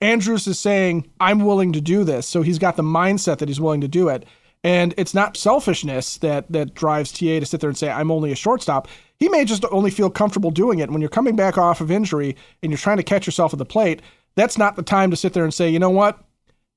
Andrus 0.00 0.46
is 0.46 0.58
saying, 0.58 1.10
I'm 1.20 1.40
willing 1.40 1.72
to 1.72 1.80
do 1.82 2.02
this. 2.02 2.26
So 2.26 2.40
he's 2.40 2.58
got 2.58 2.76
the 2.76 2.82
mindset 2.82 3.38
that 3.38 3.48
he's 3.48 3.60
willing 3.60 3.82
to 3.82 3.88
do 3.88 4.08
it. 4.08 4.24
And 4.64 4.94
it's 4.96 5.14
not 5.14 5.36
selfishness 5.36 6.16
that 6.18 6.50
that 6.50 6.74
drives 6.74 7.12
TA 7.12 7.40
to 7.40 7.46
sit 7.46 7.60
there 7.60 7.70
and 7.70 7.78
say, 7.78 7.90
I'm 7.90 8.10
only 8.10 8.32
a 8.32 8.36
shortstop. 8.36 8.88
He 9.18 9.28
may 9.28 9.44
just 9.44 9.64
only 9.70 9.90
feel 9.90 10.10
comfortable 10.10 10.50
doing 10.50 10.78
it. 10.78 10.90
When 10.90 11.00
you're 11.00 11.08
coming 11.08 11.36
back 11.36 11.56
off 11.56 11.80
of 11.80 11.90
injury 11.90 12.36
and 12.62 12.70
you're 12.70 12.78
trying 12.78 12.98
to 12.98 13.02
catch 13.02 13.26
yourself 13.26 13.52
at 13.52 13.58
the 13.58 13.64
plate, 13.64 14.02
that's 14.34 14.58
not 14.58 14.76
the 14.76 14.82
time 14.82 15.10
to 15.10 15.16
sit 15.16 15.32
there 15.32 15.44
and 15.44 15.54
say, 15.54 15.68
you 15.68 15.78
know 15.78 15.90
what? 15.90 16.22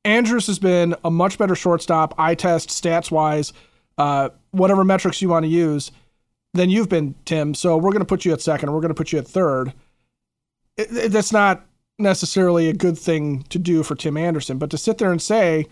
Andrus 0.05 0.47
has 0.47 0.59
been 0.59 0.95
a 1.03 1.11
much 1.11 1.37
better 1.37 1.55
shortstop, 1.55 2.13
eye 2.17 2.35
test, 2.35 2.69
stats 2.69 3.11
wise, 3.11 3.51
uh, 3.97 4.29
whatever 4.51 4.83
metrics 4.85 5.21
you 5.21 5.27
want 5.27 5.43
to 5.43 5.49
use, 5.49 5.91
than 6.53 6.69
you've 6.69 6.89
been, 6.89 7.15
Tim. 7.25 7.53
So 7.53 7.75
we're 7.75 7.91
going 7.91 7.99
to 7.99 8.05
put 8.05 8.23
you 8.23 8.31
at 8.31 8.41
second, 8.41 8.71
we're 8.71 8.81
going 8.81 8.89
to 8.89 8.95
put 8.95 9.11
you 9.11 9.19
at 9.19 9.27
third. 9.27 9.73
It, 10.77 10.95
it, 10.95 11.11
that's 11.11 11.33
not 11.33 11.65
necessarily 11.97 12.69
a 12.69 12.73
good 12.73 12.97
thing 12.97 13.43
to 13.49 13.59
do 13.59 13.83
for 13.83 13.95
Tim 13.95 14.15
Anderson, 14.15 14.57
but 14.57 14.69
to 14.69 14.77
sit 14.77 14.97
there 14.97 15.11
and 15.11 15.21
say, 15.21 15.67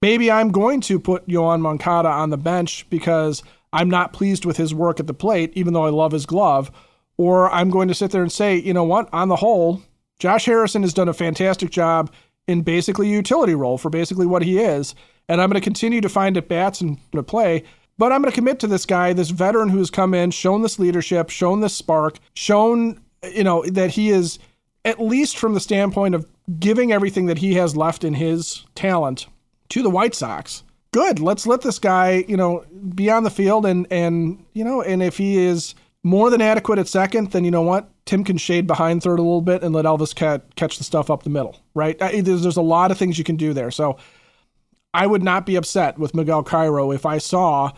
maybe 0.00 0.30
I'm 0.30 0.50
going 0.50 0.80
to 0.82 0.98
put 0.98 1.26
Yoan 1.28 1.60
Moncada 1.60 2.08
on 2.08 2.30
the 2.30 2.36
bench 2.36 2.84
because 2.90 3.44
I'm 3.72 3.88
not 3.88 4.12
pleased 4.12 4.44
with 4.44 4.56
his 4.56 4.74
work 4.74 5.00
at 5.00 5.06
the 5.06 5.14
plate, 5.14 5.52
even 5.54 5.72
though 5.72 5.86
I 5.86 5.90
love 5.90 6.12
his 6.12 6.26
glove. 6.26 6.70
Or 7.16 7.50
I'm 7.50 7.70
going 7.70 7.88
to 7.88 7.94
sit 7.94 8.10
there 8.10 8.22
and 8.22 8.32
say, 8.32 8.56
you 8.56 8.72
know 8.72 8.84
what, 8.84 9.08
on 9.12 9.28
the 9.28 9.36
whole, 9.36 9.82
Josh 10.18 10.44
Harrison 10.44 10.82
has 10.82 10.94
done 10.94 11.08
a 11.08 11.14
fantastic 11.14 11.70
job 11.70 12.12
in 12.46 12.62
basically 12.62 13.08
utility 13.08 13.54
role 13.54 13.78
for 13.78 13.90
basically 13.90 14.26
what 14.26 14.42
he 14.42 14.58
is. 14.58 14.94
And 15.28 15.40
I'm 15.40 15.48
going 15.48 15.60
to 15.60 15.64
continue 15.64 16.00
to 16.00 16.08
find 16.08 16.36
at 16.36 16.48
bats 16.48 16.80
and 16.80 16.98
to 17.12 17.22
play. 17.22 17.64
But 17.98 18.12
I'm 18.12 18.22
going 18.22 18.32
to 18.32 18.34
commit 18.34 18.58
to 18.60 18.66
this 18.66 18.86
guy, 18.86 19.12
this 19.12 19.30
veteran 19.30 19.68
who's 19.68 19.90
come 19.90 20.14
in, 20.14 20.30
shown 20.30 20.62
this 20.62 20.78
leadership, 20.78 21.30
shown 21.30 21.60
this 21.60 21.74
spark, 21.74 22.18
shown, 22.34 23.00
you 23.32 23.44
know, 23.44 23.64
that 23.66 23.90
he 23.90 24.10
is, 24.10 24.38
at 24.84 25.00
least 25.00 25.36
from 25.36 25.54
the 25.54 25.60
standpoint 25.60 26.14
of 26.14 26.26
giving 26.58 26.92
everything 26.92 27.26
that 27.26 27.38
he 27.38 27.54
has 27.54 27.76
left 27.76 28.02
in 28.02 28.14
his 28.14 28.64
talent 28.74 29.26
to 29.68 29.82
the 29.82 29.90
White 29.90 30.14
Sox 30.14 30.64
good. 30.92 31.18
Let's 31.20 31.46
let 31.46 31.62
this 31.62 31.78
guy, 31.78 32.24
you 32.28 32.36
know, 32.36 32.64
be 32.94 33.10
on 33.10 33.24
the 33.24 33.30
field 33.30 33.66
and 33.66 33.86
and 33.90 34.44
you 34.52 34.64
know, 34.64 34.82
and 34.82 35.02
if 35.02 35.16
he 35.18 35.38
is 35.38 35.74
more 36.04 36.30
than 36.30 36.40
adequate 36.40 36.78
at 36.78 36.88
second, 36.88 37.32
then 37.32 37.44
you 37.44 37.50
know 37.50 37.62
what? 37.62 37.88
Tim 38.04 38.24
can 38.24 38.36
shade 38.36 38.66
behind 38.66 39.02
third 39.02 39.18
a 39.18 39.22
little 39.22 39.40
bit 39.40 39.62
and 39.62 39.74
let 39.74 39.84
Elvis 39.84 40.14
catch 40.56 40.78
the 40.78 40.84
stuff 40.84 41.10
up 41.10 41.22
the 41.22 41.30
middle, 41.30 41.60
right? 41.74 41.96
There's, 41.98 42.42
there's 42.42 42.56
a 42.56 42.62
lot 42.62 42.90
of 42.90 42.98
things 42.98 43.18
you 43.18 43.24
can 43.24 43.36
do 43.36 43.52
there. 43.52 43.70
So 43.70 43.96
I 44.92 45.06
would 45.06 45.22
not 45.22 45.46
be 45.46 45.54
upset 45.54 45.98
with 45.98 46.14
Miguel 46.14 46.42
Cairo 46.42 46.90
if 46.90 47.06
I 47.06 47.18
saw 47.18 47.70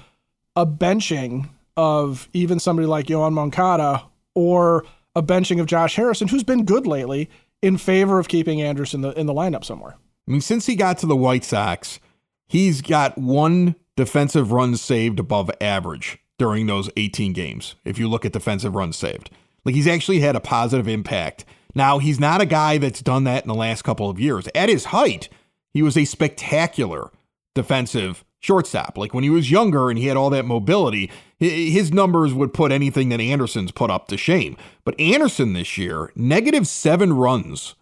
a 0.57 0.65
benching 0.65 1.51
of 1.77 2.29
even 2.33 2.59
somebody 2.59 2.87
like 2.87 3.07
Yoan 3.07 3.33
Moncada 3.33 4.05
or 4.35 4.87
a 5.15 5.23
benching 5.23 5.61
of 5.61 5.67
Josh 5.67 5.97
Harrison, 5.97 6.29
who's 6.29 6.45
been 6.45 6.65
good 6.65 6.87
lately, 6.87 7.29
in 7.61 7.77
favor 7.77 8.19
of 8.19 8.29
keeping 8.29 8.63
Anderson 8.63 9.05
in 9.05 9.11
the, 9.11 9.21
in 9.21 9.27
the 9.27 9.35
lineup 9.35 9.65
somewhere. 9.65 9.97
I 10.27 10.31
mean, 10.31 10.41
since 10.41 10.67
he 10.67 10.75
got 10.75 10.99
to 10.99 11.07
the 11.07 11.17
White 11.17 11.45
Sox, 11.45 12.01
he's 12.47 12.83
got 12.83 13.19
one 13.19 13.77
defensive 13.97 14.53
runs 14.53 14.81
saved 14.81 15.21
above 15.21 15.51
average 15.61 16.19
during 16.39 16.67
those 16.67 16.91
18 16.97 17.33
games. 17.33 17.77
If 17.85 17.99
you 17.99 18.09
look 18.09 18.25
at 18.25 18.33
defensive 18.33 18.75
runs 18.75 18.97
saved, 18.97 19.31
like 19.65 19.75
he's 19.75 19.87
actually 19.87 20.21
had 20.21 20.37
a 20.37 20.41
positive 20.41 20.89
impact. 20.89 21.45
Now, 21.75 21.99
he's 21.99 22.21
not 22.21 22.41
a 22.41 22.47
guy 22.47 22.79
that's 22.79 23.03
done 23.03 23.25
that 23.25 23.43
in 23.45 23.49
the 23.49 23.55
last 23.55 23.83
couple 23.83 24.09
of 24.09 24.21
years. 24.21 24.49
At 24.55 24.69
his 24.69 24.87
height, 24.87 25.29
he 25.73 25.83
was 25.83 25.97
a 25.97 26.05
spectacular 26.05 27.11
defensive 27.55 28.25
shortstop. 28.39 28.97
Like 28.99 29.15
when 29.15 29.25
he 29.25 29.31
was 29.31 29.51
younger 29.51 29.91
and 29.91 29.99
he 29.99 30.07
had 30.07 30.17
all 30.17 30.31
that 30.31 30.45
mobility, 30.45 31.11
his 31.39 31.93
numbers 31.93 32.33
would 32.35 32.55
put 32.55 32.71
anything 32.71 33.09
that 33.09 33.21
Anderson's 33.21 33.73
put 33.73 33.91
up 33.91 34.07
to 34.09 34.17
shame. 34.17 34.57
But 34.85 34.99
Anderson 35.01 35.53
this 35.55 35.77
year, 35.79 36.13
negative 36.15 36.67
seven 36.67 37.13
runs 37.15 37.75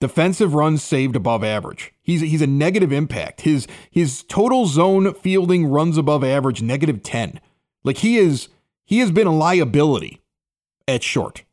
defensive 0.00 0.54
runs 0.54 0.82
saved 0.82 1.16
above 1.16 1.42
average. 1.42 1.92
He's 2.00 2.20
he's 2.20 2.42
a 2.42 2.46
negative 2.46 2.92
impact. 2.92 3.42
His 3.42 3.66
his 3.90 4.22
total 4.24 4.66
zone 4.66 5.12
fielding 5.14 5.66
runs 5.66 5.96
above 5.96 6.24
average 6.24 6.62
negative 6.62 7.02
10. 7.02 7.40
Like 7.84 7.98
he 7.98 8.16
is 8.16 8.48
he 8.84 8.98
has 9.00 9.10
been 9.10 9.26
a 9.26 9.34
liability 9.34 10.22
at 10.86 11.02
short 11.02 11.44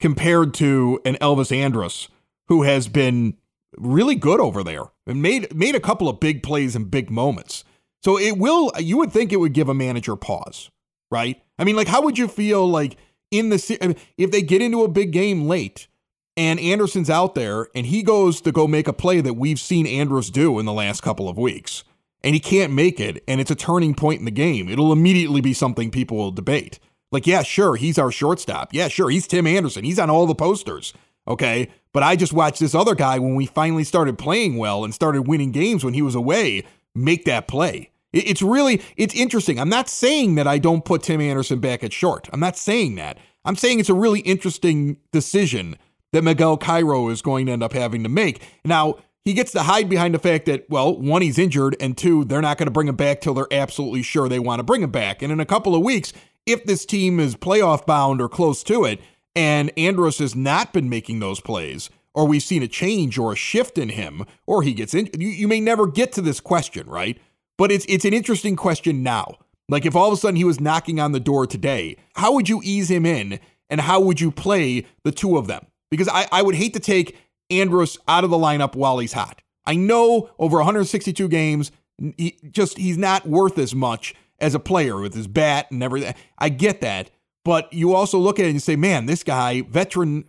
compared 0.00 0.54
to 0.54 1.00
an 1.04 1.16
Elvis 1.16 1.56
Andrus 1.56 2.08
who 2.48 2.62
has 2.62 2.88
been 2.88 3.36
really 3.76 4.14
good 4.14 4.40
over 4.40 4.62
there 4.62 4.84
and 5.06 5.22
made 5.22 5.54
made 5.54 5.74
a 5.74 5.80
couple 5.80 6.08
of 6.08 6.20
big 6.20 6.42
plays 6.42 6.74
and 6.74 6.90
big 6.90 7.10
moments. 7.10 7.64
So 8.02 8.18
it 8.18 8.38
will 8.38 8.72
you 8.78 8.98
would 8.98 9.12
think 9.12 9.32
it 9.32 9.40
would 9.40 9.52
give 9.52 9.68
a 9.68 9.74
manager 9.74 10.16
pause, 10.16 10.70
right? 11.10 11.40
I 11.58 11.64
mean 11.64 11.76
like 11.76 11.88
how 11.88 12.02
would 12.02 12.18
you 12.18 12.28
feel 12.28 12.68
like 12.68 12.96
in 13.30 13.50
the 13.50 13.96
if 14.16 14.30
they 14.30 14.42
get 14.42 14.62
into 14.62 14.82
a 14.82 14.88
big 14.88 15.12
game 15.12 15.46
late 15.46 15.88
and 16.36 16.58
Anderson's 16.60 17.10
out 17.10 17.34
there 17.34 17.68
and 17.74 17.86
he 17.86 18.02
goes 18.02 18.40
to 18.40 18.52
go 18.52 18.66
make 18.66 18.88
a 18.88 18.92
play 18.92 19.20
that 19.20 19.34
we've 19.34 19.60
seen 19.60 19.86
Andrus 19.86 20.30
do 20.30 20.58
in 20.58 20.66
the 20.66 20.72
last 20.72 21.02
couple 21.02 21.28
of 21.28 21.36
weeks 21.36 21.84
and 22.24 22.34
he 22.34 22.40
can't 22.40 22.72
make 22.72 23.00
it 23.00 23.22
and 23.28 23.40
it's 23.40 23.50
a 23.50 23.56
turning 23.56 23.94
point 23.94 24.20
in 24.20 24.24
the 24.24 24.30
game, 24.30 24.68
it'll 24.68 24.92
immediately 24.92 25.40
be 25.40 25.52
something 25.52 25.90
people 25.90 26.16
will 26.16 26.30
debate. 26.30 26.78
Like, 27.10 27.26
yeah, 27.26 27.42
sure, 27.42 27.76
he's 27.76 27.98
our 27.98 28.10
shortstop. 28.10 28.72
Yeah, 28.72 28.88
sure, 28.88 29.10
he's 29.10 29.26
Tim 29.26 29.46
Anderson. 29.46 29.84
He's 29.84 29.98
on 29.98 30.08
all 30.08 30.26
the 30.26 30.34
posters. 30.34 30.94
Okay. 31.28 31.68
But 31.92 32.02
I 32.02 32.16
just 32.16 32.32
watched 32.32 32.60
this 32.60 32.74
other 32.74 32.94
guy 32.94 33.18
when 33.18 33.34
we 33.34 33.46
finally 33.46 33.84
started 33.84 34.18
playing 34.18 34.56
well 34.56 34.82
and 34.84 34.94
started 34.94 35.28
winning 35.28 35.52
games 35.52 35.84
when 35.84 35.94
he 35.94 36.02
was 36.02 36.14
away 36.14 36.64
make 36.94 37.24
that 37.26 37.48
play. 37.48 37.90
It's 38.12 38.42
really 38.42 38.82
it's 38.96 39.14
interesting. 39.14 39.58
I'm 39.58 39.68
not 39.68 39.88
saying 39.88 40.34
that 40.34 40.46
I 40.46 40.58
don't 40.58 40.84
put 40.84 41.02
Tim 41.02 41.20
Anderson 41.20 41.60
back 41.60 41.82
at 41.82 41.92
short. 41.92 42.28
I'm 42.32 42.40
not 42.40 42.56
saying 42.56 42.96
that. 42.96 43.18
I'm 43.44 43.56
saying 43.56 43.80
it's 43.80 43.88
a 43.88 43.94
really 43.94 44.20
interesting 44.20 44.98
decision 45.12 45.76
that 46.12 46.22
Miguel 46.22 46.56
Cairo 46.56 47.08
is 47.08 47.22
going 47.22 47.46
to 47.46 47.52
end 47.52 47.62
up 47.62 47.72
having 47.72 48.02
to 48.02 48.08
make. 48.08 48.42
Now, 48.64 48.96
he 49.24 49.34
gets 49.34 49.52
to 49.52 49.62
hide 49.62 49.88
behind 49.88 50.14
the 50.14 50.18
fact 50.18 50.46
that, 50.46 50.68
well, 50.68 50.98
one, 50.98 51.22
he's 51.22 51.38
injured, 51.38 51.76
and 51.80 51.96
two, 51.96 52.24
they're 52.24 52.42
not 52.42 52.58
going 52.58 52.66
to 52.66 52.72
bring 52.72 52.88
him 52.88 52.96
back 52.96 53.20
till 53.20 53.34
they're 53.34 53.46
absolutely 53.52 54.02
sure 54.02 54.28
they 54.28 54.40
want 54.40 54.58
to 54.58 54.64
bring 54.64 54.82
him 54.82 54.90
back. 54.90 55.22
And 55.22 55.30
in 55.30 55.38
a 55.40 55.46
couple 55.46 55.74
of 55.74 55.82
weeks, 55.82 56.12
if 56.44 56.64
this 56.64 56.84
team 56.84 57.20
is 57.20 57.36
playoff 57.36 57.86
bound 57.86 58.20
or 58.20 58.28
close 58.28 58.62
to 58.64 58.84
it, 58.84 59.00
and 59.34 59.70
Andrus 59.78 60.18
has 60.18 60.34
not 60.34 60.72
been 60.72 60.88
making 60.88 61.20
those 61.20 61.40
plays, 61.40 61.88
or 62.14 62.26
we've 62.26 62.42
seen 62.42 62.62
a 62.62 62.68
change 62.68 63.16
or 63.16 63.32
a 63.32 63.36
shift 63.36 63.78
in 63.78 63.90
him, 63.90 64.24
or 64.46 64.62
he 64.62 64.74
gets 64.74 64.92
in, 64.92 65.08
you, 65.16 65.28
you 65.28 65.48
may 65.48 65.60
never 65.60 65.86
get 65.86 66.12
to 66.12 66.20
this 66.20 66.40
question, 66.40 66.88
right? 66.88 67.18
But 67.56 67.70
it's 67.70 67.86
it's 67.88 68.04
an 68.04 68.12
interesting 68.12 68.56
question 68.56 69.02
now. 69.02 69.36
Like 69.68 69.86
if 69.86 69.94
all 69.94 70.08
of 70.08 70.14
a 70.14 70.16
sudden 70.16 70.36
he 70.36 70.44
was 70.44 70.60
knocking 70.60 70.98
on 71.00 71.12
the 71.12 71.20
door 71.20 71.46
today, 71.46 71.96
how 72.16 72.34
would 72.34 72.48
you 72.48 72.60
ease 72.64 72.90
him 72.90 73.06
in, 73.06 73.38
and 73.70 73.80
how 73.80 74.00
would 74.00 74.20
you 74.20 74.30
play 74.30 74.84
the 75.04 75.12
two 75.12 75.38
of 75.38 75.46
them? 75.46 75.66
Because 75.92 76.08
I, 76.08 76.26
I 76.32 76.40
would 76.40 76.54
hate 76.54 76.72
to 76.72 76.80
take 76.80 77.18
Andrus 77.50 77.98
out 78.08 78.24
of 78.24 78.30
the 78.30 78.38
lineup 78.38 78.74
while 78.74 78.98
he's 78.98 79.12
hot. 79.12 79.42
I 79.66 79.76
know 79.76 80.30
over 80.38 80.56
162 80.56 81.28
games, 81.28 81.70
he 82.16 82.38
just 82.50 82.78
he's 82.78 82.96
not 82.96 83.26
worth 83.26 83.58
as 83.58 83.74
much 83.74 84.14
as 84.40 84.54
a 84.54 84.58
player 84.58 84.98
with 84.98 85.12
his 85.12 85.26
bat 85.26 85.70
and 85.70 85.82
everything. 85.82 86.14
I 86.38 86.48
get 86.48 86.80
that, 86.80 87.10
but 87.44 87.70
you 87.74 87.94
also 87.94 88.18
look 88.18 88.38
at 88.38 88.46
it 88.46 88.50
and 88.52 88.62
say, 88.62 88.74
man, 88.74 89.04
this 89.04 89.22
guy, 89.22 89.60
veteran, 89.60 90.24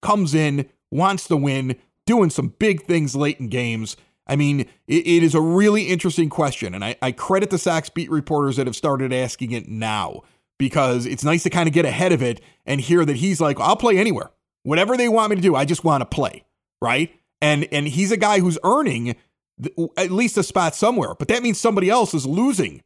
comes 0.00 0.32
in, 0.32 0.70
wants 0.92 1.26
to 1.26 1.36
win, 1.36 1.74
doing 2.06 2.30
some 2.30 2.54
big 2.60 2.84
things 2.84 3.16
late 3.16 3.40
in 3.40 3.48
games. 3.48 3.96
I 4.28 4.36
mean, 4.36 4.60
it, 4.86 5.06
it 5.08 5.24
is 5.24 5.34
a 5.34 5.40
really 5.40 5.88
interesting 5.88 6.30
question, 6.30 6.72
and 6.72 6.84
I, 6.84 6.94
I 7.02 7.10
credit 7.10 7.50
the 7.50 7.58
Sox 7.58 7.88
beat 7.88 8.12
reporters 8.12 8.58
that 8.58 8.68
have 8.68 8.76
started 8.76 9.12
asking 9.12 9.50
it 9.50 9.66
now 9.66 10.22
because 10.56 11.04
it's 11.04 11.24
nice 11.24 11.42
to 11.42 11.50
kind 11.50 11.66
of 11.66 11.74
get 11.74 11.84
ahead 11.84 12.12
of 12.12 12.22
it 12.22 12.40
and 12.64 12.80
hear 12.80 13.04
that 13.04 13.16
he's 13.16 13.40
like, 13.40 13.58
I'll 13.58 13.74
play 13.74 13.98
anywhere. 13.98 14.30
Whatever 14.62 14.96
they 14.96 15.08
want 15.08 15.30
me 15.30 15.36
to 15.36 15.42
do, 15.42 15.54
I 15.54 15.64
just 15.64 15.84
want 15.84 16.02
to 16.02 16.06
play, 16.06 16.44
right? 16.82 17.14
And 17.40 17.66
and 17.72 17.88
he's 17.88 18.12
a 18.12 18.16
guy 18.16 18.40
who's 18.40 18.58
earning 18.64 19.16
at 19.96 20.10
least 20.10 20.36
a 20.38 20.42
spot 20.42 20.74
somewhere, 20.74 21.14
but 21.18 21.28
that 21.28 21.42
means 21.42 21.58
somebody 21.58 21.90
else 21.90 22.14
is 22.14 22.26
losing 22.26 22.82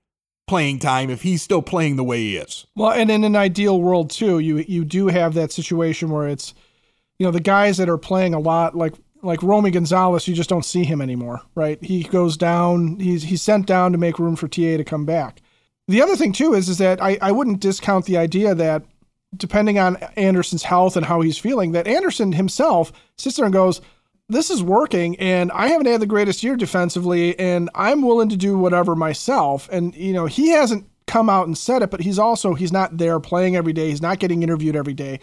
playing 0.46 0.78
time 0.78 1.10
if 1.10 1.22
he's 1.22 1.42
still 1.42 1.62
playing 1.62 1.96
the 1.96 2.04
way 2.04 2.18
he 2.18 2.36
is. 2.36 2.66
Well, 2.76 2.90
and 2.90 3.10
in 3.10 3.24
an 3.24 3.36
ideal 3.36 3.80
world 3.80 4.10
too, 4.10 4.38
you 4.38 4.58
you 4.58 4.84
do 4.84 5.08
have 5.08 5.34
that 5.34 5.52
situation 5.52 6.10
where 6.10 6.28
it's 6.28 6.54
you 7.18 7.26
know 7.26 7.32
the 7.32 7.40
guys 7.40 7.76
that 7.78 7.88
are 7.88 7.98
playing 7.98 8.34
a 8.34 8.38
lot 8.38 8.76
like 8.76 8.94
like 9.22 9.42
Romy 9.42 9.70
Gonzalez, 9.70 10.28
you 10.28 10.34
just 10.34 10.50
don't 10.50 10.64
see 10.64 10.84
him 10.84 11.00
anymore, 11.00 11.40
right? 11.54 11.82
He 11.82 12.02
goes 12.02 12.36
down, 12.36 13.00
he's 13.00 13.24
he's 13.24 13.42
sent 13.42 13.66
down 13.66 13.92
to 13.92 13.98
make 13.98 14.18
room 14.18 14.36
for 14.36 14.48
TA 14.48 14.76
to 14.76 14.84
come 14.84 15.06
back. 15.06 15.40
The 15.88 16.02
other 16.02 16.16
thing 16.16 16.32
too 16.32 16.54
is 16.54 16.68
is 16.68 16.78
that 16.78 17.02
I, 17.02 17.18
I 17.20 17.32
wouldn't 17.32 17.60
discount 17.60 18.04
the 18.04 18.18
idea 18.18 18.54
that 18.54 18.84
depending 19.36 19.78
on 19.78 19.96
Anderson's 20.16 20.62
health 20.62 20.96
and 20.96 21.06
how 21.06 21.20
he's 21.20 21.38
feeling, 21.38 21.72
that 21.72 21.86
Anderson 21.86 22.32
himself 22.32 22.92
sits 23.16 23.36
there 23.36 23.44
and 23.44 23.54
goes, 23.54 23.80
This 24.28 24.50
is 24.50 24.62
working, 24.62 25.18
and 25.18 25.52
I 25.52 25.68
haven't 25.68 25.86
had 25.86 26.00
the 26.00 26.06
greatest 26.06 26.42
year 26.42 26.56
defensively, 26.56 27.38
and 27.38 27.70
I'm 27.74 28.02
willing 28.02 28.28
to 28.30 28.36
do 28.36 28.58
whatever 28.58 28.94
myself. 28.94 29.68
And, 29.70 29.94
you 29.94 30.12
know, 30.12 30.26
he 30.26 30.50
hasn't 30.50 30.86
come 31.06 31.28
out 31.28 31.46
and 31.46 31.56
said 31.56 31.82
it, 31.82 31.90
but 31.90 32.00
he's 32.00 32.18
also 32.18 32.54
he's 32.54 32.72
not 32.72 32.96
there 32.98 33.20
playing 33.20 33.56
every 33.56 33.72
day. 33.72 33.90
He's 33.90 34.02
not 34.02 34.18
getting 34.18 34.42
interviewed 34.42 34.76
every 34.76 34.94
day. 34.94 35.20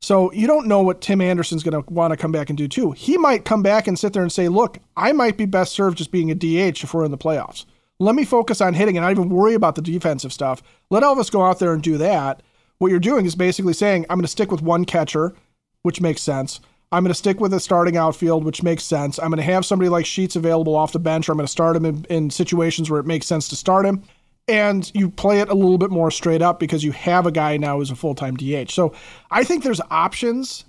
So 0.00 0.30
you 0.32 0.46
don't 0.46 0.66
know 0.66 0.82
what 0.82 1.00
Tim 1.00 1.20
Anderson's 1.20 1.62
going 1.62 1.82
to 1.82 1.92
want 1.92 2.12
to 2.12 2.16
come 2.16 2.32
back 2.32 2.50
and 2.50 2.56
do 2.56 2.68
too. 2.68 2.92
He 2.92 3.16
might 3.16 3.44
come 3.44 3.62
back 3.62 3.86
and 3.86 3.98
sit 3.98 4.12
there 4.12 4.22
and 4.22 4.32
say, 4.32 4.48
"Look, 4.48 4.78
I 4.96 5.12
might 5.12 5.36
be 5.36 5.46
best 5.46 5.72
served 5.72 5.98
just 5.98 6.12
being 6.12 6.30
a 6.30 6.34
DH 6.34 6.84
if 6.84 6.92
we're 6.92 7.04
in 7.04 7.10
the 7.10 7.18
playoffs. 7.18 7.64
Let 7.98 8.14
me 8.14 8.24
focus 8.24 8.60
on 8.60 8.74
hitting 8.74 8.96
and 8.96 9.04
not 9.04 9.10
even 9.10 9.30
worry 9.30 9.54
about 9.54 9.74
the 9.74 9.82
defensive 9.82 10.32
stuff. 10.32 10.62
Let 10.90 11.02
Elvis 11.02 11.32
go 11.32 11.44
out 11.44 11.58
there 11.58 11.72
and 11.72 11.82
do 11.82 11.96
that." 11.98 12.42
What 12.78 12.90
you're 12.90 13.00
doing 13.00 13.26
is 13.26 13.34
basically 13.34 13.72
saying, 13.72 14.06
I'm 14.08 14.18
going 14.18 14.24
to 14.24 14.28
stick 14.28 14.50
with 14.50 14.62
one 14.62 14.84
catcher, 14.84 15.34
which 15.82 16.00
makes 16.00 16.22
sense. 16.22 16.60
I'm 16.92 17.02
going 17.02 17.10
to 17.10 17.18
stick 17.18 17.40
with 17.40 17.52
a 17.52 17.60
starting 17.60 17.96
outfield, 17.96 18.44
which 18.44 18.62
makes 18.62 18.84
sense. 18.84 19.18
I'm 19.18 19.30
going 19.30 19.38
to 19.38 19.42
have 19.42 19.66
somebody 19.66 19.88
like 19.88 20.06
Sheets 20.06 20.36
available 20.36 20.76
off 20.76 20.92
the 20.92 20.98
bench, 20.98 21.28
or 21.28 21.32
I'm 21.32 21.38
going 21.38 21.46
to 21.46 21.50
start 21.52 21.76
him 21.76 21.84
in, 21.84 22.04
in 22.08 22.30
situations 22.30 22.90
where 22.90 23.00
it 23.00 23.06
makes 23.06 23.26
sense 23.26 23.48
to 23.48 23.56
start 23.56 23.84
him. 23.84 24.02
And 24.48 24.90
you 24.94 25.10
play 25.10 25.40
it 25.40 25.48
a 25.48 25.54
little 25.54 25.78
bit 25.78 25.90
more 25.90 26.12
straight 26.12 26.42
up 26.42 26.60
because 26.60 26.84
you 26.84 26.92
have 26.92 27.26
a 27.26 27.32
guy 27.32 27.56
now 27.56 27.78
who's 27.78 27.90
a 27.90 27.96
full 27.96 28.14
time 28.14 28.36
DH. 28.36 28.70
So 28.70 28.94
I 29.30 29.42
think 29.42 29.64
there's 29.64 29.80
options 29.90 30.64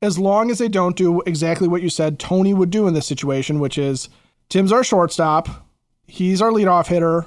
as 0.00 0.18
long 0.18 0.50
as 0.50 0.58
they 0.58 0.68
don't 0.68 0.96
do 0.96 1.20
exactly 1.22 1.68
what 1.68 1.82
you 1.82 1.90
said 1.90 2.18
Tony 2.18 2.54
would 2.54 2.70
do 2.70 2.86
in 2.86 2.94
this 2.94 3.06
situation, 3.06 3.60
which 3.60 3.76
is 3.76 4.08
Tim's 4.48 4.72
our 4.72 4.84
shortstop, 4.84 5.66
he's 6.06 6.40
our 6.40 6.50
leadoff 6.50 6.86
hitter, 6.86 7.26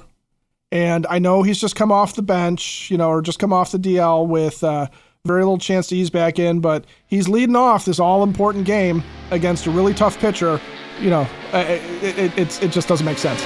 and 0.72 1.06
I 1.10 1.18
know 1.18 1.42
he's 1.42 1.60
just 1.60 1.76
come 1.76 1.92
off 1.92 2.14
the 2.14 2.22
bench, 2.22 2.90
you 2.90 2.96
know, 2.96 3.10
or 3.10 3.20
just 3.20 3.38
come 3.38 3.52
off 3.52 3.72
the 3.72 3.78
DL 3.78 4.26
with 4.26 4.64
uh, 4.64 4.86
very 5.26 5.42
little 5.42 5.58
chance 5.58 5.88
to 5.88 5.96
ease 5.96 6.08
back 6.08 6.38
in, 6.38 6.60
but 6.60 6.86
he's 7.06 7.28
leading 7.28 7.56
off 7.56 7.84
this 7.84 8.00
all 8.00 8.22
important 8.22 8.64
game 8.64 9.04
against 9.30 9.66
a 9.66 9.70
really 9.70 9.92
tough 9.92 10.18
pitcher. 10.18 10.58
You 10.98 11.10
know, 11.10 11.28
it, 11.52 12.18
it, 12.18 12.38
it, 12.38 12.62
it 12.62 12.68
just 12.72 12.88
doesn't 12.88 13.04
make 13.04 13.18
sense. 13.18 13.42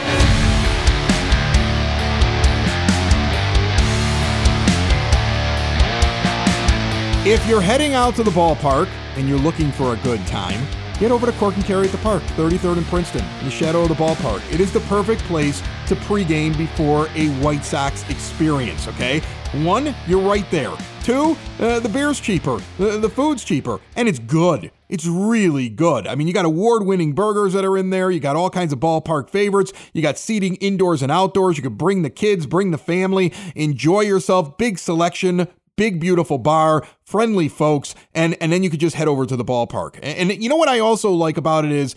If 7.27 7.45
you're 7.49 7.61
heading 7.61 7.95
out 7.95 8.15
to 8.15 8.23
the 8.23 8.31
ballpark 8.31 8.87
and 9.17 9.29
you're 9.29 9.37
looking 9.37 9.73
for 9.73 9.95
a 9.95 9.97
good 9.97 10.25
time, 10.29 10.65
Get 10.99 11.11
over 11.11 11.27
to 11.27 11.33
Cork 11.33 11.55
and 11.57 11.65
Kerry 11.65 11.85
at 11.85 11.93
the 11.93 11.99
park, 11.99 12.23
33rd 12.23 12.79
and 12.79 12.87
Princeton, 12.87 13.23
in 13.41 13.45
the 13.45 13.51
shadow 13.51 13.83
of 13.83 13.91
the 13.91 13.95
ballpark. 13.95 14.41
It 14.51 14.61
is 14.61 14.73
the 14.73 14.81
perfect 14.81 15.21
place 15.25 15.61
to 15.89 15.95
pregame 15.95 16.57
before 16.57 17.09
a 17.15 17.29
White 17.43 17.65
Sox 17.65 18.09
experience, 18.09 18.89
okay? 18.89 19.21
One, 19.53 19.95
you're 20.07 20.27
right 20.27 20.51
there. 20.51 20.73
Two, 21.03 21.37
uh, 21.61 21.81
the 21.81 21.89
beer's 21.91 22.19
cheaper, 22.19 22.63
the, 22.79 22.97
the 22.99 23.11
food's 23.11 23.45
cheaper, 23.45 23.79
and 23.95 24.09
it's 24.09 24.19
good. 24.19 24.71
It's 24.89 25.07
really 25.07 25.69
good. 25.69 26.07
I 26.07 26.15
mean, 26.15 26.29
you 26.29 26.33
got 26.33 26.47
award 26.47 26.87
winning 26.87 27.13
burgers 27.13 27.53
that 27.53 27.65
are 27.65 27.77
in 27.77 27.91
there. 27.91 28.11
You 28.11 28.19
got 28.19 28.37
all 28.37 28.49
kinds 28.49 28.73
of 28.73 28.81
ballpark 28.81 29.29
favorites. 29.29 29.75
You 29.93 30.01
got 30.01 30.17
seating 30.17 30.55
indoors 30.57 31.03
and 31.03 31.13
outdoors. 31.13 31.59
You 31.59 31.63
can 31.63 31.75
bring 31.75 32.03
the 32.03 32.11
kids, 32.11 32.47
bring 32.47 32.71
the 32.71 32.79
family, 32.79 33.35
enjoy 33.55 34.01
yourself. 34.01 34.57
Big 34.57 34.79
selection, 34.79 35.49
big, 35.77 36.01
beautiful 36.01 36.39
bar, 36.39 36.87
friendly 37.05 37.49
folks, 37.49 37.95
and 38.15 38.37
and 38.41 38.53
then 38.53 38.63
you 38.63 38.71
could 38.71 38.81
just 38.81 38.97
head 38.97 39.09
over 39.09 39.27
to 39.27 39.37
the 39.37 39.45
ballpark. 39.45 39.99
And, 40.03 40.31
and 40.31 40.43
you 40.43 40.49
know 40.49 40.57
what 40.57 40.69
I 40.69 40.79
also 40.79 41.11
like 41.11 41.37
about 41.37 41.65
it 41.65 41.73
is 41.73 41.95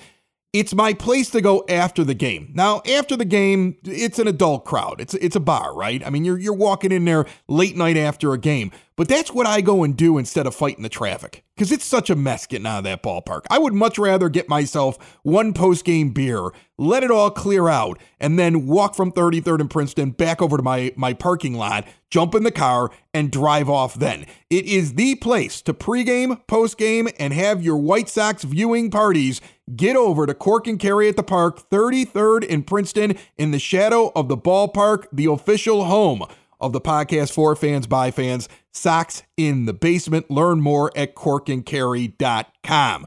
it's 0.52 0.74
my 0.74 0.94
place 0.94 1.30
to 1.30 1.42
go 1.42 1.64
after 1.70 2.04
the 2.04 2.16
game. 2.16 2.52
Now, 2.56 2.82
after 2.92 3.16
the 3.16 3.26
game, 3.26 3.78
it's 3.84 4.18
an 4.18 4.28
adult 4.28 4.66
crowd. 4.66 5.00
It's 5.00 5.14
it's 5.16 5.36
a 5.36 5.40
bar, 5.40 5.76
right? 5.76 6.06
I 6.06 6.10
mean, 6.10 6.26
you're 6.26 6.40
you're 6.40 6.54
walking 6.54 6.92
in 6.92 7.06
there 7.06 7.26
late 7.48 7.78
night 7.78 7.98
after 7.98 8.34
a 8.34 8.38
game. 8.38 8.72
But 9.00 9.08
that's 9.08 9.32
what 9.32 9.48
I 9.48 9.62
go 9.62 9.86
and 9.86 9.96
do 9.96 10.18
instead 10.18 10.46
of 10.46 10.54
fighting 10.54 10.84
the 10.84 10.90
traffic. 10.90 11.46
Because 11.56 11.72
it's 11.72 11.86
such 11.86 12.10
a 12.10 12.18
mess 12.18 12.46
getting 12.46 12.68
out 12.68 12.80
of 12.80 12.84
that 12.84 13.02
ballpark. 13.02 13.44
I 13.50 13.58
would 13.58 13.74
much 13.74 13.98
rather 13.98 14.28
get 14.28 14.50
myself 14.50 15.18
one 15.24 15.54
post 15.54 15.86
game 15.86 16.10
beer, 16.10 16.50
let 16.78 17.02
it 17.02 17.10
all 17.10 17.32
clear 17.32 17.70
out, 17.70 17.98
and 18.20 18.38
then 18.38 18.68
walk 18.68 18.96
from 18.96 19.14
33rd 19.14 19.62
and 19.62 19.70
Princeton 19.70 20.12
back 20.12 20.42
over 20.42 20.58
to 20.58 20.64
my, 20.64 20.92
my 20.98 21.14
parking 21.14 21.54
lot, 21.54 21.88
jump 22.10 22.36
in 22.36 22.44
the 22.44 22.52
car, 22.52 22.92
and 23.14 23.32
drive 23.32 23.70
off 23.70 23.94
then. 23.94 24.26
It 24.50 24.66
is 24.66 24.96
the 24.96 25.16
place 25.16 25.62
to 25.62 25.74
pregame, 25.74 26.46
postgame, 26.48 27.10
and 27.18 27.32
have 27.32 27.64
your 27.64 27.78
White 27.78 28.10
Sox 28.10 28.44
viewing 28.44 28.92
parties. 28.92 29.40
Get 29.78 29.96
over 29.96 30.26
to 30.26 30.34
Cork 30.34 30.68
and 30.68 30.78
Kerry 30.78 31.08
at 31.08 31.16
the 31.16 31.24
Park, 31.24 31.70
33rd 31.70 32.44
in 32.44 32.64
Princeton, 32.64 33.18
in 33.38 33.52
the 33.52 33.60
shadow 33.60 34.12
of 34.14 34.28
the 34.28 34.36
ballpark, 34.36 35.06
the 35.14 35.28
official 35.28 35.86
home 35.86 36.26
of 36.60 36.74
the 36.74 36.82
podcast 36.82 37.32
for 37.32 37.56
fans 37.56 37.88
by 37.88 38.12
fans. 38.12 38.50
Sox 38.74 39.24
in 39.38 39.66
the 39.66 39.74
basement. 39.74 40.30
Learn 40.30 40.62
more 40.62 40.92
at 40.96 41.16
corkandkerry.com. 41.16 43.06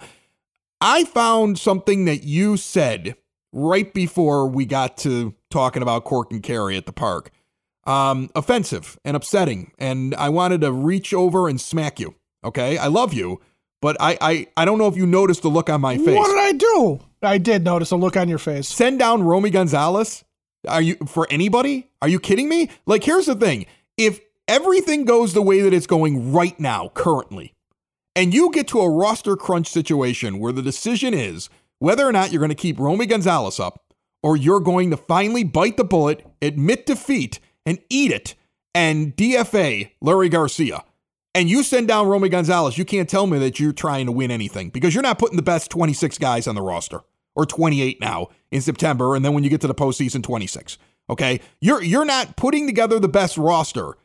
I 0.81 1.05
found 1.05 1.59
something 1.59 2.07
that 2.07 2.25
you 2.25 2.57
said 2.57 3.15
right 3.53 3.93
before 3.93 4.49
we 4.49 4.65
got 4.65 4.97
to 4.99 5.35
talking 5.51 5.83
about 5.83 6.05
Cork 6.05 6.33
and 6.33 6.43
Kerry 6.43 6.77
at 6.77 6.87
the 6.87 6.93
park. 6.93 7.31
Um, 7.85 8.31
offensive 8.35 8.99
and 9.05 9.17
upsetting. 9.17 9.73
And 9.79 10.15
I 10.15 10.29
wanted 10.29 10.61
to 10.63 10.73
reach 10.73 11.13
over 11.13 11.49
and 11.49 11.61
smack 11.61 12.01
you. 12.01 12.15
Okay. 12.45 12.79
I 12.79 12.87
love 12.89 13.13
you, 13.13 13.41
but 13.81 13.97
I, 14.01 14.19
I, 14.21 14.47
I 14.57 14.65
don't 14.65 14.79
know 14.79 14.89
if 14.89 14.97
you 14.97 15.07
noticed 15.07 15.43
the 15.43 15.49
look 15.49 15.69
on 15.71 15.81
my 15.81 15.99
face. 15.99 16.17
What 16.17 16.29
did 16.29 16.39
I 16.39 16.53
do? 16.53 17.01
I 17.23 17.39
did 17.39 17.65
notice 17.65 17.91
a 17.93 17.97
look 17.97 18.17
on 18.17 18.29
your 18.29 18.39
face. 18.39 18.69
Send 18.69 18.99
down 18.99 19.23
Romy 19.23 19.51
Gonzalez. 19.51 20.25
Are 20.69 20.83
you 20.83 20.97
for 21.07 21.27
anybody? 21.31 21.91
Are 22.01 22.09
you 22.09 22.21
kidding 22.21 22.49
me? 22.49 22.71
Like, 22.87 23.05
here's 23.05 23.27
the 23.27 23.35
thing. 23.35 23.67
If 23.97 24.21
everything 24.49 25.05
goes 25.05 25.35
the 25.35 25.43
way 25.43 25.61
that 25.61 25.73
it's 25.73 25.87
going 25.87 26.33
right 26.33 26.59
now, 26.59 26.91
currently, 26.95 27.55
and 28.15 28.33
you 28.33 28.51
get 28.53 28.69
to 28.69 28.81
a 28.81 28.91
roster 28.91 29.37
crunch 29.37 29.69
situation 29.69 30.39
where 30.39 30.53
the 30.53 30.63
decision 30.63 31.15
is 31.15 31.49
whether 31.79 32.07
or 32.07 32.13
not 32.13 32.31
you're 32.31 32.41
going 32.41 32.49
to 32.49 32.55
keep 32.55 32.79
Romy 32.79 33.07
Gonzalez 33.07 33.59
up 33.59 33.85
or 34.23 34.37
you're 34.37 34.61
going 34.61 34.91
to 34.91 34.97
finally 34.97 35.43
bite 35.43 35.77
the 35.77 35.85
bullet, 35.85 36.25
admit 36.41 36.87
defeat, 36.87 37.41
and 37.67 37.81
eat 37.91 38.13
it 38.13 38.37
and 38.75 39.17
DFA 39.17 39.91
Leury 40.03 40.31
Garcia, 40.31 40.83
and 41.35 41.49
you 41.49 41.63
send 41.63 41.89
down 41.89 42.09
Romy 42.09 42.29
Gonzalez, 42.29 42.79
you 42.79 42.85
can't 42.85 43.09
tell 43.09 43.27
me 43.27 43.39
that 43.39 43.59
you're 43.59 43.73
trying 43.73 44.07
to 44.07 44.13
win 44.13 44.31
anything 44.31 44.71
because 44.71 44.95
you're 44.95 45.03
not 45.03 45.19
putting 45.19 45.37
the 45.37 45.43
best 45.43 45.71
26 45.71 46.19
guys 46.19 46.47
on 46.47 46.55
the 46.55 46.63
roster 46.63 47.01
or 47.35 47.47
28 47.47 48.01
now 48.01 48.29
in 48.51 48.61
September, 48.61 49.15
and 49.15 49.25
then 49.25 49.33
when 49.33 49.45
you 49.45 49.51
get 49.51 49.61
to 49.63 49.67
the 49.67 49.75
postseason, 49.75 50.23
26. 50.23 50.79
Okay, 51.11 51.41
you're 51.61 51.83
you're 51.83 52.05
not 52.05 52.37
putting 52.37 52.67
together 52.67 52.99
the 52.99 53.09
best 53.09 53.37
roster 53.37 53.97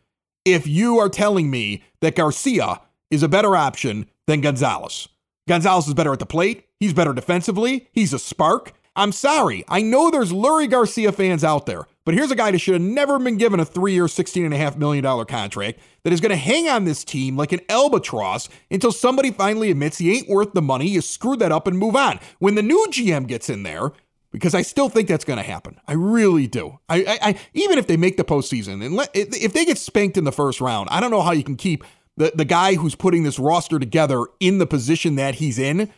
if 0.46 0.65
you 0.65 0.98
are 0.98 1.10
telling 1.10 1.50
me 1.50 1.84
that 2.01 2.15
Garcia 2.15 2.81
is 3.12 3.24
a 3.24 3.27
better 3.27 3.55
option 3.55 4.10
than 4.25 4.41
Gonzalez. 4.41 5.07
Gonzalez 5.48 5.88
is 5.88 5.93
better 5.93 6.13
at 6.13 6.19
the 6.19 6.25
plate. 6.25 6.65
He's 6.79 6.93
better 6.93 7.13
defensively. 7.13 7.88
He's 7.91 8.13
a 8.13 8.19
spark. 8.19 8.74
I'm 8.96 9.12
sorry. 9.12 9.63
I 9.67 9.81
know 9.81 10.10
there's 10.10 10.31
Leury 10.31 10.69
Garcia 10.69 11.12
fans 11.12 11.43
out 11.43 11.65
there, 11.65 11.86
but 12.08 12.14
here's 12.14 12.32
a 12.32 12.36
guy 12.36 12.52
that 12.52 12.60
should 12.60 12.76
have 12.76 12.82
never 12.82 13.20
been 13.20 13.36
given 13.36 13.60
a 13.60 13.66
three 13.66 13.92
year, 13.92 14.06
$16.5 14.06 14.78
million 14.78 15.04
contract 15.26 15.77
that 16.03 16.14
is 16.14 16.22
going 16.22 16.29
to 16.29 16.38
hang 16.38 16.70
on 16.70 16.86
this 16.86 17.03
team 17.03 17.36
like 17.36 17.51
an 17.51 17.60
albatross 17.68 18.48
until 18.72 18.94
somebody 18.94 19.29
finally 19.29 19.72
admits 19.72 19.98
he 19.98 20.16
ain't 20.16 20.29
worth 20.29 20.53
the 20.53 20.62
money. 20.62 20.88
You 20.88 21.01
screw 21.01 21.36
that 21.36 21.51
up 21.51 21.68
and 21.68 21.77
move 21.77 21.98
on. 21.98 22.22
When 22.40 22.55
the 22.55 22.62
new 22.62 22.88
GM 22.92 23.27
gets 23.27 23.50
in 23.50 23.64
there, 23.64 23.92
because 24.31 24.55
I 24.55 24.62
still 24.62 24.88
think 24.88 25.10
that's 25.10 25.25
going 25.25 25.36
to 25.36 25.44
happen. 25.44 25.81
I 25.86 25.96
really 25.96 26.48
do. 26.48 26.79
I, 26.88 27.00
I, 27.00 27.20
I, 27.22 27.40
even 27.53 27.77
if 27.77 27.88
they 27.88 27.98
make 27.98 28.16
the 28.16 28.24
postseason 28.24 28.86
and 28.86 28.96
let, 28.96 29.10
if 29.14 29.51
they 29.51 29.66
get 29.66 29.77
spanked 29.77 30.16
in 30.16 30.24
the 30.24 30.31
first 30.31 30.62
round, 30.62 30.88
I 30.90 31.01
don't 31.01 31.12
know 31.12 31.22
how 31.22 31.34
you 31.34 31.44
can 31.44 31.58
keep 31.58 31.84
the, 32.16 32.31
the 32.34 32.46
guy 32.46 32.75
who's 32.75 32.96
putting 32.96 33.24
this 33.24 33.38
roster 33.38 33.79
together 33.79 34.24
in 34.40 34.60
the 34.60 34.66
position 34.66 35.16
that 35.16 35.36
he's 35.36 35.60
in 35.60 35.92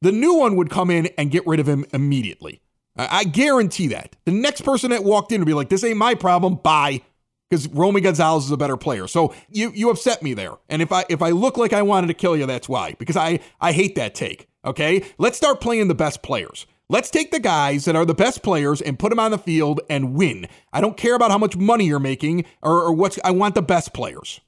the 0.00 0.12
new 0.12 0.34
one 0.34 0.56
would 0.56 0.70
come 0.70 0.90
in 0.90 1.10
and 1.18 1.30
get 1.30 1.46
rid 1.46 1.60
of 1.60 1.68
him 1.68 1.84
immediately. 1.92 2.61
I 2.96 3.24
guarantee 3.24 3.88
that. 3.88 4.16
The 4.24 4.32
next 4.32 4.62
person 4.62 4.90
that 4.90 5.04
walked 5.04 5.32
in 5.32 5.40
would 5.40 5.46
be 5.46 5.54
like, 5.54 5.68
this 5.68 5.84
ain't 5.84 5.96
my 5.96 6.14
problem. 6.14 6.56
Bye. 6.56 7.02
Because 7.48 7.68
Romy 7.68 8.00
Gonzalez 8.00 8.46
is 8.46 8.50
a 8.50 8.56
better 8.56 8.78
player. 8.78 9.06
So 9.06 9.34
you 9.50 9.72
you 9.74 9.90
upset 9.90 10.22
me 10.22 10.32
there. 10.32 10.52
And 10.70 10.80
if 10.80 10.90
I 10.90 11.04
if 11.10 11.20
I 11.20 11.30
look 11.30 11.58
like 11.58 11.74
I 11.74 11.82
wanted 11.82 12.06
to 12.06 12.14
kill 12.14 12.36
you, 12.36 12.46
that's 12.46 12.68
why. 12.68 12.94
Because 12.98 13.16
I 13.16 13.40
I 13.60 13.72
hate 13.72 13.94
that 13.96 14.14
take. 14.14 14.48
Okay? 14.64 15.04
Let's 15.18 15.36
start 15.36 15.60
playing 15.60 15.88
the 15.88 15.94
best 15.94 16.22
players. 16.22 16.66
Let's 16.88 17.10
take 17.10 17.30
the 17.30 17.40
guys 17.40 17.84
that 17.86 17.96
are 17.96 18.04
the 18.04 18.14
best 18.14 18.42
players 18.42 18.80
and 18.80 18.98
put 18.98 19.10
them 19.10 19.18
on 19.18 19.30
the 19.30 19.38
field 19.38 19.80
and 19.88 20.14
win. 20.14 20.46
I 20.72 20.80
don't 20.80 20.96
care 20.96 21.14
about 21.14 21.30
how 21.30 21.38
much 21.38 21.56
money 21.56 21.86
you're 21.86 21.98
making 21.98 22.44
or, 22.62 22.82
or 22.82 22.92
what's 22.92 23.18
I 23.24 23.30
want 23.30 23.54
the 23.54 23.62
best 23.62 23.92
players. 23.92 24.40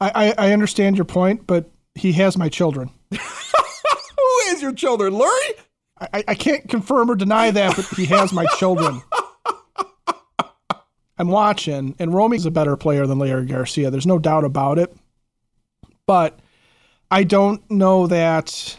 I, 0.00 0.34
I, 0.38 0.48
I 0.48 0.52
understand 0.52 0.96
your 0.96 1.06
point, 1.06 1.46
but 1.46 1.70
he 1.94 2.12
has 2.12 2.36
my 2.36 2.48
children. 2.48 2.90
is 4.48 4.62
your 4.62 4.72
children, 4.72 5.14
Leury? 5.14 5.50
I, 6.12 6.24
I 6.28 6.34
can't 6.34 6.68
confirm 6.68 7.10
or 7.10 7.14
deny 7.14 7.50
that, 7.50 7.76
but 7.76 7.86
he 7.86 8.06
has 8.06 8.32
my 8.32 8.46
children. 8.58 9.02
I'm 11.16 11.28
watching, 11.28 11.94
and 11.98 12.12
Romy's 12.12 12.44
a 12.46 12.50
better 12.50 12.76
player 12.76 13.06
than 13.06 13.18
Leury 13.18 13.48
Garcia. 13.48 13.90
There's 13.90 14.06
no 14.06 14.18
doubt 14.18 14.44
about 14.44 14.78
it. 14.78 14.94
But 16.06 16.40
I 17.10 17.24
don't 17.24 17.68
know 17.70 18.06
that 18.08 18.76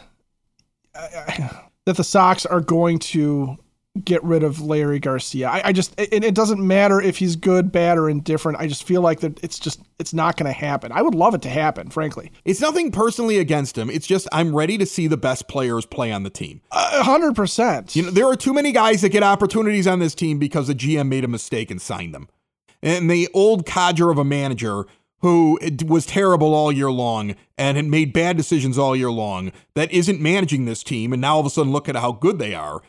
uh, 0.93 1.47
that 1.85 1.97
the 1.97 2.03
Sox 2.03 2.45
are 2.45 2.61
going 2.61 2.99
to 2.99 3.57
get 4.03 4.23
rid 4.23 4.43
of 4.43 4.57
Leury 4.57 4.99
Garcia. 4.99 5.49
I, 5.49 5.61
I 5.65 5.71
just 5.71 5.93
it, 5.99 6.23
it, 6.23 6.35
doesn't 6.35 6.65
matter 6.65 7.01
if 7.01 7.17
he's 7.17 7.35
good, 7.35 7.71
bad, 7.71 7.97
or 7.97 8.09
indifferent. 8.09 8.59
I 8.59 8.67
just 8.67 8.83
feel 8.83 9.01
like 9.01 9.21
that 9.21 9.41
it's 9.43 9.57
just 9.57 9.81
it's 9.99 10.13
not 10.13 10.35
going 10.37 10.47
to 10.47 10.57
happen. 10.57 10.91
I 10.91 11.01
would 11.01 11.15
love 11.15 11.33
it 11.33 11.41
to 11.43 11.49
happen, 11.49 11.89
frankly. 11.89 12.31
It's 12.43 12.59
nothing 12.59 12.91
personally 12.91 13.37
against 13.37 13.77
him. 13.77 13.89
It's 13.89 14.07
just 14.07 14.27
I'm 14.31 14.55
ready 14.55 14.77
to 14.77 14.85
see 14.85 15.07
the 15.07 15.17
best 15.17 15.47
players 15.47 15.85
play 15.85 16.11
on 16.11 16.23
the 16.23 16.29
team. 16.29 16.61
hundred 16.71 17.35
percent. 17.35 17.95
You 17.95 18.03
know 18.03 18.11
there 18.11 18.27
are 18.27 18.35
too 18.35 18.53
many 18.53 18.71
guys 18.71 19.01
that 19.01 19.09
get 19.09 19.23
opportunities 19.23 19.87
on 19.87 19.99
this 19.99 20.15
team 20.15 20.39
because 20.39 20.67
the 20.67 20.75
GM 20.75 21.07
made 21.07 21.23
a 21.23 21.29
mistake 21.29 21.71
and 21.71 21.81
signed 21.81 22.13
them, 22.13 22.27
and 22.81 23.09
the 23.09 23.29
old 23.33 23.65
codger 23.65 24.09
of 24.09 24.17
a 24.17 24.25
manager 24.25 24.85
who 25.19 25.57
eh, 25.61 25.71
was 25.87 26.05
terrible 26.05 26.53
all 26.53 26.71
year 26.71 26.91
long 26.91 27.35
and 27.57 27.77
had 27.77 27.85
made 27.85 28.13
bad 28.13 28.35
decisions 28.35 28.77
all 28.77 28.95
year 28.95 29.09
long 29.09 29.51
that 29.73 29.91
isn't 29.91 30.21
managing 30.21 30.65
this 30.65 30.83
team 30.83 31.13
and 31.13 31.21
now 31.21 31.35
all 31.35 31.39
of 31.39 31.45
a 31.45 31.49
sudden 31.49 31.71
look 31.71 31.87
at 31.87 31.95
how 31.95 32.11
good 32.11 32.37
they 32.37 32.53
are 32.53 32.81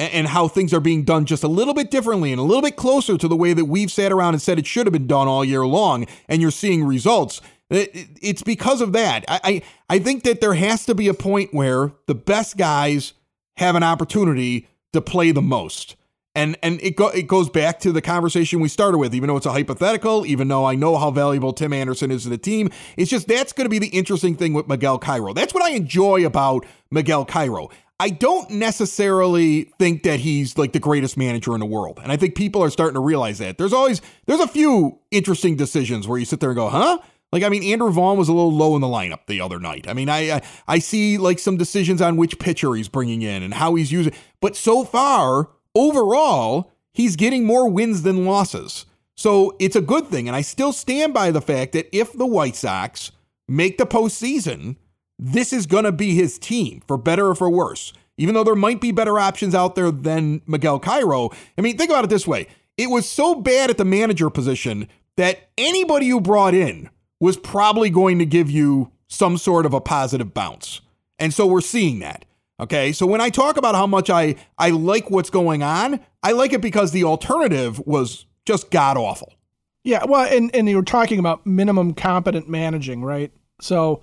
and, 0.00 0.26
how 0.28 0.48
things 0.48 0.72
are 0.72 0.80
being 0.80 1.04
done 1.04 1.26
just 1.26 1.42
a 1.44 1.48
little 1.48 1.74
bit 1.74 1.90
differently 1.90 2.32
and 2.32 2.40
a 2.40 2.44
little 2.44 2.62
bit 2.62 2.76
closer 2.76 3.18
to 3.18 3.28
the 3.28 3.36
way 3.36 3.52
that 3.52 3.66
we've 3.66 3.90
sat 3.90 4.12
around 4.12 4.34
and 4.34 4.42
said 4.42 4.58
it 4.58 4.66
should 4.66 4.86
have 4.86 4.92
been 4.92 5.06
done 5.06 5.28
all 5.28 5.44
year 5.44 5.66
long, 5.66 6.06
and 6.28 6.40
you're 6.40 6.50
seeing 6.50 6.84
results. 6.84 7.40
It's 7.70 8.42
because 8.42 8.80
of 8.80 8.92
that. 8.94 9.24
I, 9.28 9.40
I, 9.44 9.62
I 9.88 9.98
think 9.98 10.24
that 10.24 10.40
there 10.40 10.54
has 10.54 10.86
to 10.86 10.94
be 10.94 11.08
a 11.08 11.14
point 11.14 11.54
where 11.54 11.92
the 12.06 12.14
best 12.14 12.56
guys 12.56 13.12
have 13.58 13.76
an 13.76 13.82
opportunity 13.82 14.66
to 14.92 15.00
play 15.00 15.30
the 15.30 15.42
most. 15.42 15.96
And 16.34 16.56
and 16.62 16.80
it 16.80 16.94
go, 16.94 17.08
it 17.08 17.26
goes 17.26 17.50
back 17.50 17.80
to 17.80 17.90
the 17.90 18.00
conversation 18.00 18.60
we 18.60 18.68
started 18.68 18.98
with, 18.98 19.14
even 19.16 19.28
though 19.28 19.36
it's 19.36 19.46
a 19.46 19.52
hypothetical, 19.52 20.24
even 20.24 20.46
though 20.46 20.64
I 20.64 20.76
know 20.76 20.96
how 20.96 21.10
valuable 21.10 21.52
Tim 21.52 21.72
Anderson 21.72 22.12
is 22.12 22.22
to 22.22 22.28
the 22.28 22.38
team. 22.38 22.70
It's 22.96 23.10
just 23.10 23.26
that's 23.26 23.52
going 23.52 23.64
to 23.64 23.68
be 23.68 23.80
the 23.80 23.88
interesting 23.88 24.36
thing 24.36 24.52
with 24.52 24.68
Miguel 24.68 24.98
Cairo. 24.98 25.32
That's 25.32 25.52
what 25.52 25.64
I 25.64 25.70
enjoy 25.70 26.24
about 26.24 26.64
Miguel 26.90 27.24
Cairo. 27.24 27.68
I 28.00 28.08
don't 28.08 28.48
necessarily 28.52 29.64
think 29.78 30.04
that 30.04 30.20
he's 30.20 30.56
like 30.56 30.72
the 30.72 30.80
greatest 30.80 31.18
manager 31.18 31.52
in 31.52 31.60
the 31.60 31.66
world. 31.66 32.00
And 32.02 32.10
I 32.10 32.16
think 32.16 32.34
people 32.34 32.64
are 32.64 32.70
starting 32.70 32.94
to 32.94 33.00
realize 33.00 33.38
that. 33.40 33.58
There's 33.58 33.74
always 33.74 34.00
there's 34.24 34.40
a 34.40 34.48
few 34.48 34.98
interesting 35.10 35.54
decisions 35.54 36.08
where 36.08 36.18
you 36.18 36.24
sit 36.24 36.40
there 36.40 36.48
and 36.48 36.56
go, 36.56 36.70
"Huh?" 36.70 36.98
Like 37.30 37.42
I 37.42 37.50
mean, 37.50 37.62
Andrew 37.62 37.90
Vaughn 37.90 38.16
was 38.16 38.30
a 38.30 38.32
little 38.32 38.54
low 38.54 38.74
in 38.74 38.80
the 38.80 38.86
lineup 38.86 39.26
the 39.26 39.42
other 39.42 39.60
night. 39.60 39.86
I 39.86 39.92
mean, 39.92 40.08
I, 40.08 40.36
I 40.36 40.42
I, 40.66 40.78
see 40.78 41.18
like 41.18 41.38
some 41.38 41.58
decisions 41.58 42.00
on 42.00 42.16
which 42.16 42.38
pitcher 42.38 42.74
he's 42.74 42.88
bringing 42.88 43.20
in 43.20 43.42
and 43.42 43.52
how 43.52 43.74
he's 43.74 43.92
using. 43.92 44.14
But 44.40 44.56
so 44.56 44.82
far, 44.82 45.50
overall, 45.74 46.72
he's 46.94 47.16
getting 47.16 47.44
more 47.44 47.68
wins 47.68 48.02
than 48.02 48.24
losses. 48.24 48.86
So 49.14 49.54
it's 49.60 49.76
a 49.76 49.82
good 49.82 50.06
thing. 50.06 50.26
And 50.26 50.34
I 50.34 50.40
still 50.40 50.72
stand 50.72 51.12
by 51.12 51.30
the 51.30 51.42
fact 51.42 51.72
that 51.72 51.94
if 51.94 52.14
the 52.14 52.26
White 52.26 52.56
Sox 52.56 53.12
make 53.46 53.76
the 53.76 53.84
postseason, 53.84 54.76
this 55.22 55.52
is 55.52 55.66
going 55.66 55.84
to 55.84 55.92
be 55.92 56.14
his 56.14 56.38
team, 56.38 56.82
for 56.86 56.96
better 56.96 57.28
or 57.28 57.34
for 57.34 57.50
worse. 57.50 57.92
Even 58.16 58.34
though 58.34 58.44
there 58.44 58.54
might 58.54 58.80
be 58.80 58.90
better 58.90 59.18
options 59.18 59.54
out 59.54 59.74
there 59.74 59.90
than 59.90 60.42
Miguel 60.46 60.78
Cairo. 60.78 61.30
I 61.56 61.60
mean, 61.60 61.76
think 61.76 61.90
about 61.90 62.04
it 62.04 62.10
this 62.10 62.26
way 62.26 62.48
it 62.76 62.88
was 62.88 63.08
so 63.08 63.34
bad 63.34 63.68
at 63.68 63.76
the 63.76 63.84
manager 63.84 64.30
position 64.30 64.88
that 65.16 65.50
anybody 65.58 66.06
you 66.06 66.20
brought 66.20 66.54
in 66.54 66.88
was 67.20 67.36
probably 67.36 67.90
going 67.90 68.18
to 68.18 68.26
give 68.26 68.50
you 68.50 68.90
some 69.06 69.36
sort 69.36 69.66
of 69.66 69.74
a 69.74 69.80
positive 69.80 70.32
bounce. 70.32 70.80
And 71.18 71.34
so 71.34 71.46
we're 71.46 71.60
seeing 71.60 71.98
that. 71.98 72.24
Okay. 72.58 72.92
So 72.92 73.04
when 73.06 73.20
I 73.20 73.28
talk 73.28 73.58
about 73.58 73.74
how 73.74 73.86
much 73.86 74.08
I, 74.08 74.36
I 74.56 74.70
like 74.70 75.10
what's 75.10 75.28
going 75.28 75.62
on, 75.62 76.00
I 76.22 76.32
like 76.32 76.54
it 76.54 76.62
because 76.62 76.92
the 76.92 77.04
alternative 77.04 77.78
was 77.86 78.24
just 78.46 78.70
god 78.70 78.96
awful. 78.96 79.34
Yeah, 79.82 80.04
well, 80.06 80.26
and 80.30 80.54
and 80.54 80.68
you 80.68 80.76
were 80.76 80.82
talking 80.82 81.18
about 81.18 81.46
minimum 81.46 81.94
competent 81.94 82.48
managing, 82.48 83.02
right? 83.02 83.32
So, 83.62 84.02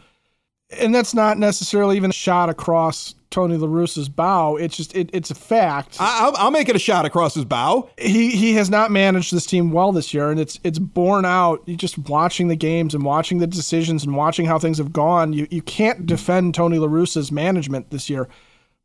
and 0.69 0.93
that's 0.93 1.13
not 1.13 1.37
necessarily 1.37 1.95
even 1.95 2.09
a 2.09 2.13
shot 2.13 2.49
across 2.49 3.15
Tony 3.29 3.57
La 3.57 3.67
Russa's 3.67 4.09
bow. 4.09 4.55
It's 4.57 4.75
just 4.75 4.95
it, 4.95 5.09
it's 5.13 5.31
a 5.31 5.35
fact. 5.35 5.97
I, 5.99 6.25
will 6.25 6.37
I'll 6.37 6.51
make 6.51 6.69
it 6.69 6.75
a 6.75 6.79
shot 6.79 7.05
across 7.05 7.33
his 7.33 7.45
bow. 7.45 7.89
He 7.97 8.31
he 8.31 8.53
has 8.55 8.69
not 8.69 8.91
managed 8.91 9.33
this 9.33 9.45
team 9.45 9.71
well 9.71 9.91
this 9.91 10.13
year, 10.13 10.29
and 10.29 10.39
it's 10.39 10.59
it's 10.63 10.79
borne 10.79 11.25
out. 11.25 11.61
You 11.65 11.75
just 11.75 11.97
watching 11.97 12.47
the 12.47 12.55
games 12.55 12.93
and 12.93 13.03
watching 13.03 13.39
the 13.39 13.47
decisions 13.47 14.03
and 14.03 14.15
watching 14.15 14.45
how 14.45 14.59
things 14.59 14.77
have 14.77 14.93
gone. 14.93 15.33
You 15.33 15.47
you 15.49 15.61
can't 15.61 16.05
defend 16.05 16.55
Tony 16.55 16.79
La 16.79 16.87
Russa's 16.87 17.31
management 17.31 17.89
this 17.91 18.09
year. 18.09 18.27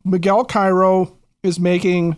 Miguel 0.04 0.44
Cairo 0.44 1.16
is 1.42 1.58
making 1.60 2.16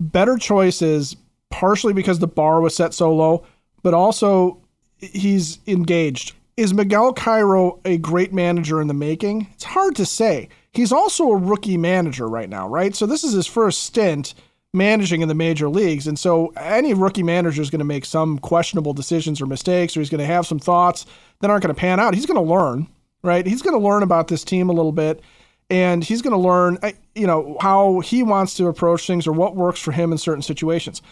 better 0.00 0.36
choices, 0.36 1.16
partially 1.50 1.92
because 1.92 2.18
the 2.18 2.26
bar 2.26 2.60
was 2.60 2.74
set 2.74 2.92
so 2.94 3.14
low, 3.14 3.44
but 3.82 3.94
also 3.94 4.60
he's 4.98 5.58
engaged. 5.66 6.34
Is 6.56 6.72
Miguel 6.72 7.12
Cairo 7.12 7.80
a 7.84 7.98
great 7.98 8.32
manager 8.32 8.80
in 8.80 8.86
the 8.86 8.94
making? 8.94 9.48
It's 9.54 9.64
hard 9.64 9.96
to 9.96 10.06
say. 10.06 10.48
He's 10.72 10.92
also 10.92 11.30
a 11.30 11.36
rookie 11.36 11.76
manager 11.76 12.28
right 12.28 12.48
now, 12.48 12.68
right? 12.68 12.94
So 12.94 13.06
this 13.06 13.24
is 13.24 13.32
his 13.32 13.46
first 13.46 13.82
stint 13.82 14.34
managing 14.72 15.20
in 15.20 15.28
the 15.28 15.34
major 15.34 15.68
leagues. 15.68 16.06
And 16.06 16.18
so 16.18 16.52
any 16.56 16.94
rookie 16.94 17.22
manager 17.22 17.60
is 17.60 17.70
going 17.70 17.80
to 17.80 17.84
make 17.84 18.04
some 18.04 18.38
questionable 18.38 18.92
decisions 18.92 19.40
or 19.40 19.46
mistakes, 19.46 19.96
or 19.96 20.00
he's 20.00 20.10
going 20.10 20.20
to 20.20 20.26
have 20.26 20.46
some 20.46 20.58
thoughts 20.60 21.06
that 21.40 21.50
aren't 21.50 21.62
going 21.62 21.74
to 21.74 21.80
pan 21.80 21.98
out. 21.98 22.14
He's 22.14 22.26
going 22.26 22.44
to 22.44 22.52
learn, 22.52 22.88
right? 23.22 23.46
He's 23.46 23.62
going 23.62 23.80
to 23.80 23.84
learn 23.84 24.02
about 24.02 24.28
this 24.28 24.44
team 24.44 24.68
a 24.68 24.72
little 24.72 24.92
bit 24.92 25.22
and 25.70 26.04
he's 26.04 26.22
going 26.22 26.32
to 26.32 26.38
learn, 26.38 26.78
uh, 26.82 26.92
you 27.14 27.26
know, 27.26 27.56
how 27.60 28.00
he 28.00 28.22
wants 28.22 28.54
to 28.54 28.66
approach 28.66 29.06
things 29.06 29.26
or 29.26 29.32
what 29.32 29.56
works 29.56 29.80
for 29.80 29.92
him 29.92 30.12
in 30.12 30.18
certain 30.18 30.42
situations. 30.42 31.02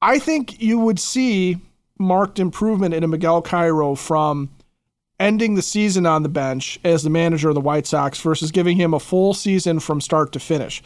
I 0.00 0.18
think 0.18 0.60
you 0.60 0.78
would 0.78 0.98
see 0.98 1.58
marked 1.98 2.38
improvement 2.38 2.94
in 2.94 3.04
a 3.04 3.08
Miguel 3.08 3.42
Cairo 3.42 3.94
from 3.94 4.50
ending 5.20 5.54
the 5.54 5.62
season 5.62 6.06
on 6.06 6.22
the 6.22 6.28
bench 6.28 6.78
as 6.84 7.02
the 7.02 7.10
manager 7.10 7.48
of 7.48 7.54
the 7.54 7.60
White 7.60 7.86
Sox 7.86 8.20
versus 8.20 8.50
giving 8.50 8.76
him 8.76 8.94
a 8.94 9.00
full 9.00 9.34
season 9.34 9.80
from 9.80 10.00
start 10.00 10.32
to 10.32 10.40
finish. 10.40 10.82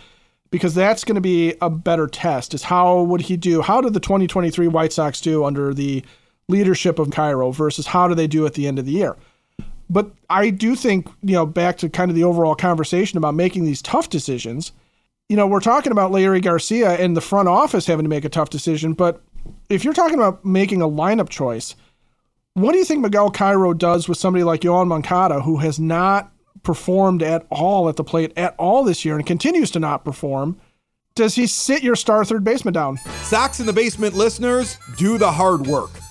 Because 0.50 0.74
that's 0.74 1.04
going 1.04 1.14
to 1.14 1.20
be 1.20 1.54
a 1.60 1.68
better 1.68 2.06
test 2.06 2.54
is 2.54 2.62
how 2.62 3.02
would 3.02 3.22
he 3.22 3.36
do? 3.36 3.60
How 3.60 3.80
did 3.80 3.92
the 3.92 4.00
2023 4.00 4.68
White 4.68 4.92
Sox 4.92 5.20
do 5.20 5.44
under 5.44 5.74
the 5.74 6.02
leadership 6.48 6.98
of 6.98 7.10
Cairo 7.10 7.50
versus 7.50 7.86
how 7.86 8.08
do 8.08 8.14
they 8.14 8.26
do 8.26 8.46
at 8.46 8.54
the 8.54 8.66
end 8.66 8.78
of 8.78 8.86
the 8.86 8.92
year? 8.92 9.16
But 9.90 10.10
I 10.28 10.50
do 10.50 10.74
think, 10.74 11.08
you 11.22 11.34
know, 11.34 11.46
back 11.46 11.78
to 11.78 11.88
kind 11.88 12.10
of 12.10 12.14
the 12.14 12.24
overall 12.24 12.54
conversation 12.54 13.16
about 13.18 13.34
making 13.34 13.64
these 13.64 13.82
tough 13.82 14.10
decisions, 14.10 14.72
you 15.28 15.36
know, 15.36 15.46
we're 15.46 15.60
talking 15.60 15.92
about 15.92 16.10
Leury 16.10 16.42
Garcia 16.42 16.92
and 16.92 17.16
the 17.16 17.20
front 17.20 17.48
office 17.48 17.86
having 17.86 18.04
to 18.04 18.10
make 18.10 18.24
a 18.24 18.30
tough 18.30 18.50
decision. 18.50 18.94
But 18.94 19.22
if 19.68 19.84
you're 19.84 19.94
talking 19.94 20.18
about 20.18 20.44
making 20.44 20.80
a 20.80 20.88
lineup 20.88 21.28
choice, 21.28 21.74
what 22.58 22.72
do 22.72 22.78
you 22.78 22.84
think 22.84 23.00
Miguel 23.00 23.30
Cairo 23.30 23.72
does 23.72 24.08
with 24.08 24.18
somebody 24.18 24.44
like 24.44 24.62
Yoan 24.62 24.88
Moncada, 24.88 25.40
who 25.40 25.58
has 25.58 25.78
not 25.78 26.32
performed 26.62 27.22
at 27.22 27.46
all 27.50 27.88
at 27.88 27.96
the 27.96 28.04
plate 28.04 28.32
at 28.36 28.54
all 28.58 28.82
this 28.84 29.04
year 29.04 29.16
and 29.16 29.24
continues 29.26 29.70
to 29.72 29.78
not 29.78 30.04
perform? 30.04 30.60
Does 31.14 31.34
he 31.34 31.46
sit 31.46 31.82
your 31.82 31.96
star 31.96 32.24
third 32.24 32.44
baseman 32.44 32.74
down? 32.74 32.98
Sox 33.22 33.60
in 33.60 33.66
the 33.66 33.72
Basement 33.72 34.14
listeners, 34.14 34.76
do 34.96 35.18
the 35.18 35.30
hard 35.30 35.66
work. 35.66 35.90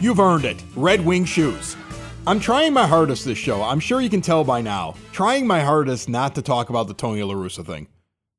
You've 0.00 0.18
earned 0.18 0.46
it. 0.46 0.62
Red 0.74 1.04
Wing 1.04 1.26
Shoes. 1.26 1.76
I'm 2.26 2.40
trying 2.40 2.72
my 2.72 2.86
hardest 2.86 3.26
this 3.26 3.36
show. 3.36 3.62
I'm 3.62 3.80
sure 3.80 4.00
you 4.00 4.08
can 4.08 4.22
tell 4.22 4.44
by 4.44 4.62
now. 4.62 4.94
Trying 5.12 5.46
my 5.46 5.60
hardest 5.60 6.08
not 6.08 6.34
to 6.36 6.42
talk 6.42 6.70
about 6.70 6.88
the 6.88 6.94
Tony 6.94 7.22
La 7.22 7.34
Russa 7.34 7.66
thing. 7.66 7.86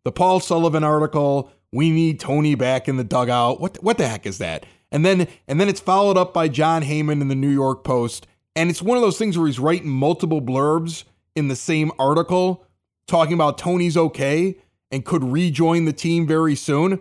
The 0.03 0.11
Paul 0.11 0.39
Sullivan 0.39 0.83
article, 0.83 1.51
we 1.71 1.91
need 1.91 2.19
Tony 2.19 2.55
back 2.55 2.87
in 2.87 2.97
the 2.97 3.03
dugout. 3.03 3.61
What 3.61 3.81
what 3.83 3.99
the 3.99 4.07
heck 4.07 4.25
is 4.25 4.39
that? 4.39 4.65
And 4.91 5.05
then 5.05 5.27
and 5.47 5.61
then 5.61 5.69
it's 5.69 5.79
followed 5.79 6.17
up 6.17 6.33
by 6.33 6.47
Jon 6.47 6.81
Heyman 6.81 7.21
in 7.21 7.27
the 7.27 7.35
New 7.35 7.49
York 7.49 7.83
Post. 7.83 8.25
And 8.55 8.71
it's 8.71 8.81
one 8.81 8.97
of 8.97 9.03
those 9.03 9.19
things 9.19 9.37
where 9.37 9.45
he's 9.45 9.59
writing 9.59 9.87
multiple 9.87 10.41
blurbs 10.41 11.03
in 11.35 11.47
the 11.47 11.55
same 11.55 11.91
article 11.99 12.65
talking 13.05 13.35
about 13.35 13.59
Tony's 13.59 13.97
okay 13.97 14.55
and 14.89 15.05
could 15.05 15.23
rejoin 15.23 15.85
the 15.85 15.93
team 15.93 16.25
very 16.25 16.55
soon. 16.55 16.99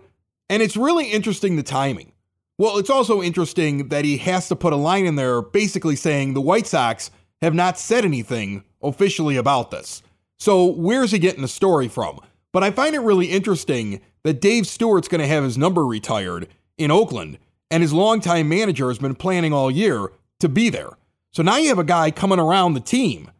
And 0.51 0.61
it's 0.61 0.77
really 0.77 1.07
interesting 1.07 1.55
the 1.55 1.63
timing. 1.63 2.10
Well, 2.61 2.77
it's 2.77 2.91
also 2.91 3.23
interesting 3.23 3.87
that 3.87 4.05
he 4.05 4.17
has 4.17 4.47
to 4.49 4.55
put 4.55 4.71
a 4.71 4.75
line 4.75 5.07
in 5.07 5.15
there 5.15 5.41
basically 5.41 5.95
saying 5.95 6.35
the 6.35 6.41
White 6.41 6.67
Sox 6.67 7.09
have 7.41 7.55
not 7.55 7.79
said 7.79 8.05
anything 8.05 8.63
officially 8.83 9.35
about 9.35 9.71
this. 9.71 10.03
So, 10.37 10.65
where's 10.65 11.09
he 11.09 11.17
getting 11.17 11.41
the 11.41 11.47
story 11.47 11.87
from? 11.87 12.19
But 12.51 12.63
I 12.63 12.69
find 12.69 12.93
it 12.93 12.99
really 12.99 13.31
interesting 13.31 13.99
that 14.21 14.41
Dave 14.41 14.67
Stewart's 14.67 15.07
going 15.07 15.21
to 15.21 15.27
have 15.27 15.43
his 15.43 15.57
number 15.57 15.83
retired 15.87 16.49
in 16.77 16.91
Oakland, 16.91 17.39
and 17.71 17.81
his 17.81 17.93
longtime 17.93 18.47
manager 18.47 18.89
has 18.89 18.99
been 18.99 19.15
planning 19.15 19.53
all 19.53 19.71
year 19.71 20.11
to 20.39 20.47
be 20.47 20.69
there. 20.69 20.91
So 21.31 21.41
now 21.41 21.57
you 21.57 21.69
have 21.69 21.79
a 21.79 21.83
guy 21.83 22.11
coming 22.11 22.37
around 22.37 22.75
the 22.75 22.79
team 22.79 23.31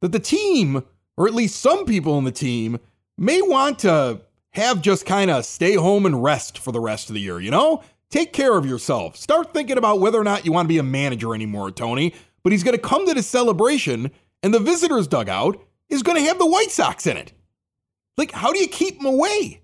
that 0.00 0.12
the 0.12 0.18
team, 0.18 0.84
or 1.18 1.28
at 1.28 1.34
least 1.34 1.60
some 1.60 1.84
people 1.84 2.16
in 2.16 2.24
the 2.24 2.32
team, 2.32 2.80
may 3.18 3.42
want 3.42 3.80
to 3.80 4.22
have 4.52 4.80
just 4.80 5.04
kind 5.04 5.30
of 5.30 5.44
stay 5.44 5.74
home 5.74 6.06
and 6.06 6.22
rest 6.22 6.56
for 6.56 6.72
the 6.72 6.80
rest 6.80 7.10
of 7.10 7.14
the 7.14 7.20
year, 7.20 7.38
you 7.38 7.50
know? 7.50 7.82
Take 8.10 8.32
care 8.32 8.56
of 8.56 8.66
yourself. 8.66 9.16
Start 9.16 9.54
thinking 9.54 9.78
about 9.78 10.00
whether 10.00 10.18
or 10.18 10.24
not 10.24 10.44
you 10.44 10.52
want 10.52 10.66
to 10.66 10.72
be 10.72 10.78
a 10.78 10.82
manager 10.82 11.34
anymore, 11.34 11.70
Tony. 11.70 12.14
But 12.42 12.52
he's 12.52 12.64
going 12.64 12.76
to 12.76 12.82
come 12.82 13.06
to 13.06 13.14
the 13.14 13.22
celebration, 13.22 14.10
and 14.42 14.52
the 14.52 14.58
visitors' 14.58 15.06
dugout 15.06 15.62
is 15.88 16.02
going 16.02 16.16
to 16.16 16.24
have 16.24 16.38
the 16.38 16.46
White 16.46 16.70
Sox 16.70 17.06
in 17.06 17.16
it. 17.16 17.32
Like, 18.16 18.32
how 18.32 18.52
do 18.52 18.58
you 18.58 18.66
keep 18.66 18.98
them 18.98 19.06
away? 19.06 19.62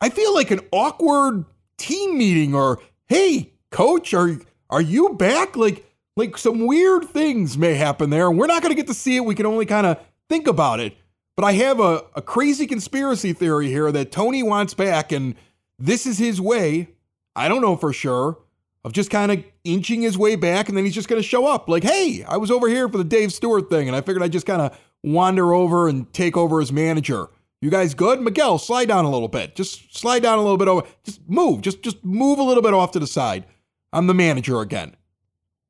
I 0.00 0.08
feel 0.10 0.34
like 0.34 0.50
an 0.50 0.60
awkward 0.72 1.44
team 1.78 2.18
meeting, 2.18 2.54
or 2.54 2.80
hey, 3.06 3.52
coach, 3.70 4.12
are 4.14 4.36
are 4.68 4.80
you 4.80 5.10
back? 5.10 5.56
Like, 5.56 5.86
like 6.16 6.36
some 6.36 6.66
weird 6.66 7.04
things 7.04 7.56
may 7.56 7.74
happen 7.74 8.10
there, 8.10 8.30
we're 8.30 8.46
not 8.46 8.62
going 8.62 8.72
to 8.72 8.76
get 8.76 8.88
to 8.88 8.94
see 8.94 9.16
it. 9.16 9.24
We 9.24 9.34
can 9.34 9.46
only 9.46 9.66
kind 9.66 9.86
of 9.86 9.98
think 10.28 10.48
about 10.48 10.80
it. 10.80 10.96
But 11.36 11.44
I 11.44 11.52
have 11.52 11.80
a, 11.80 12.02
a 12.14 12.22
crazy 12.22 12.66
conspiracy 12.66 13.32
theory 13.32 13.68
here 13.68 13.92
that 13.92 14.10
Tony 14.10 14.42
wants 14.42 14.74
back, 14.74 15.12
and 15.12 15.34
this 15.78 16.06
is 16.06 16.18
his 16.18 16.40
way 16.40 16.88
I 17.36 17.48
don't 17.48 17.62
know 17.62 17.76
for 17.76 17.92
sure, 17.92 18.38
of 18.84 18.92
just 18.92 19.10
kind 19.10 19.30
of 19.30 19.44
inching 19.64 20.02
his 20.02 20.16
way 20.16 20.36
back 20.36 20.68
and 20.68 20.76
then 20.76 20.84
he's 20.84 20.94
just 20.94 21.08
going 21.08 21.20
to 21.20 21.26
show 21.26 21.46
up 21.46 21.68
like, 21.68 21.82
hey, 21.82 22.24
I 22.26 22.36
was 22.36 22.50
over 22.50 22.68
here 22.68 22.88
for 22.88 22.98
the 22.98 23.04
Dave 23.04 23.32
Stewart 23.32 23.68
thing 23.68 23.88
and 23.88 23.96
I 23.96 24.00
figured 24.00 24.22
I'd 24.22 24.32
just 24.32 24.46
kind 24.46 24.62
of 24.62 24.78
wander 25.02 25.52
over 25.52 25.88
and 25.88 26.12
take 26.12 26.36
over 26.36 26.60
as 26.60 26.72
manager. 26.72 27.28
You 27.60 27.70
guys 27.70 27.94
good? 27.94 28.20
Miguel, 28.20 28.58
slide 28.58 28.88
down 28.88 29.04
a 29.04 29.10
little 29.10 29.28
bit. 29.28 29.56
Just 29.56 29.96
slide 29.96 30.22
down 30.22 30.38
a 30.38 30.42
little 30.42 30.58
bit 30.58 30.68
over. 30.68 30.86
Just 31.04 31.20
move. 31.28 31.62
Just 31.62 31.82
just 31.82 32.04
move 32.04 32.38
a 32.38 32.42
little 32.42 32.62
bit 32.62 32.74
off 32.74 32.92
to 32.92 32.98
the 32.98 33.06
side. 33.06 33.46
I'm 33.92 34.06
the 34.06 34.14
manager 34.14 34.60
again. 34.60 34.94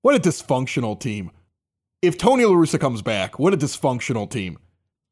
What 0.02 0.16
a 0.16 0.20
dysfunctional 0.20 0.98
team. 0.98 1.30
If 2.02 2.18
Tony 2.18 2.44
La 2.44 2.54
Russa 2.54 2.78
comes 2.78 3.02
back, 3.02 3.38
what 3.38 3.54
a 3.54 3.56
dysfunctional 3.56 4.28
team. 4.30 4.58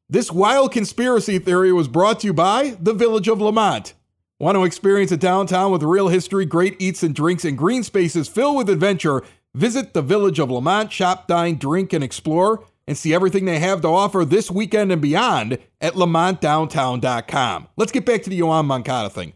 This 0.09 0.31
wild 0.31 0.71
conspiracy 0.71 1.39
theory 1.39 1.73
was 1.73 1.87
brought 1.87 2.19
to 2.19 2.27
you 2.27 2.33
by 2.33 2.77
the 2.79 2.93
Village 2.93 3.27
of 3.27 3.41
Lemont. 3.41 3.93
Want 4.37 4.55
to 4.57 4.65
experience 4.65 5.13
a 5.13 5.17
downtown 5.17 5.71
with 5.71 5.81
real 5.81 6.09
history, 6.09 6.45
great 6.45 6.75
eats 6.77 7.03
and 7.03 7.15
drinks, 7.15 7.45
and 7.45 7.57
green 7.57 7.83
spaces 7.83 8.27
filled 8.27 8.57
with 8.57 8.69
adventure? 8.69 9.23
Visit 9.53 9.93
the 9.93 10.01
village 10.01 10.39
of 10.39 10.51
Lemont, 10.51 10.91
shop, 10.91 11.25
dine, 11.25 11.55
drink, 11.55 11.93
and 11.93 12.03
explore, 12.03 12.65
and 12.85 12.97
see 12.97 13.13
everything 13.13 13.45
they 13.45 13.59
have 13.59 13.79
to 13.79 13.87
offer 13.87 14.25
this 14.25 14.51
weekend 14.51 14.91
and 14.91 15.01
beyond 15.01 15.57
at 15.79 15.93
LemontDowntown.com. 15.93 17.69
Let's 17.77 17.93
get 17.93 18.05
back 18.05 18.23
to 18.23 18.29
the 18.29 18.37
Yoan 18.37 18.65
Moncada 18.65 19.09
thing. 19.09 19.31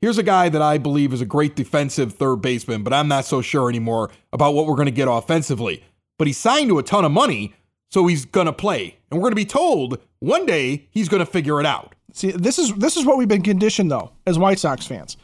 Here's 0.00 0.18
a 0.18 0.22
guy 0.22 0.48
that 0.50 0.62
I 0.62 0.78
believe 0.78 1.12
is 1.12 1.20
a 1.20 1.26
great 1.26 1.56
defensive 1.56 2.12
third 2.12 2.36
baseman, 2.36 2.84
but 2.84 2.92
I'm 2.92 3.08
not 3.08 3.24
so 3.24 3.42
sure 3.42 3.68
anymore 3.68 4.12
about 4.32 4.54
what 4.54 4.68
we're 4.68 4.76
going 4.76 4.86
to 4.86 4.92
get 4.92 5.08
offensively. 5.08 5.82
But 6.16 6.28
he's 6.28 6.38
signed 6.38 6.68
to 6.68 6.78
a 6.78 6.84
ton 6.84 7.04
of 7.04 7.10
money, 7.10 7.54
so 7.90 8.06
he's 8.06 8.24
going 8.24 8.46
to 8.46 8.52
play. 8.52 8.98
And 9.10 9.18
we're 9.18 9.24
going 9.24 9.32
to 9.32 9.36
be 9.36 9.46
told 9.46 9.98
one 10.20 10.46
day 10.46 10.86
he's 10.92 11.08
going 11.08 11.26
to 11.26 11.26
figure 11.26 11.58
it 11.58 11.66
out. 11.66 11.93
See, 12.14 12.30
this 12.30 12.60
is 12.60 12.72
this 12.74 12.96
is 12.96 13.04
what 13.04 13.18
we've 13.18 13.28
been 13.28 13.42
conditioned 13.42 13.90
though 13.90 14.12
as 14.24 14.38
White 14.38 14.60
Sox 14.60 14.86
fans. 14.86 15.16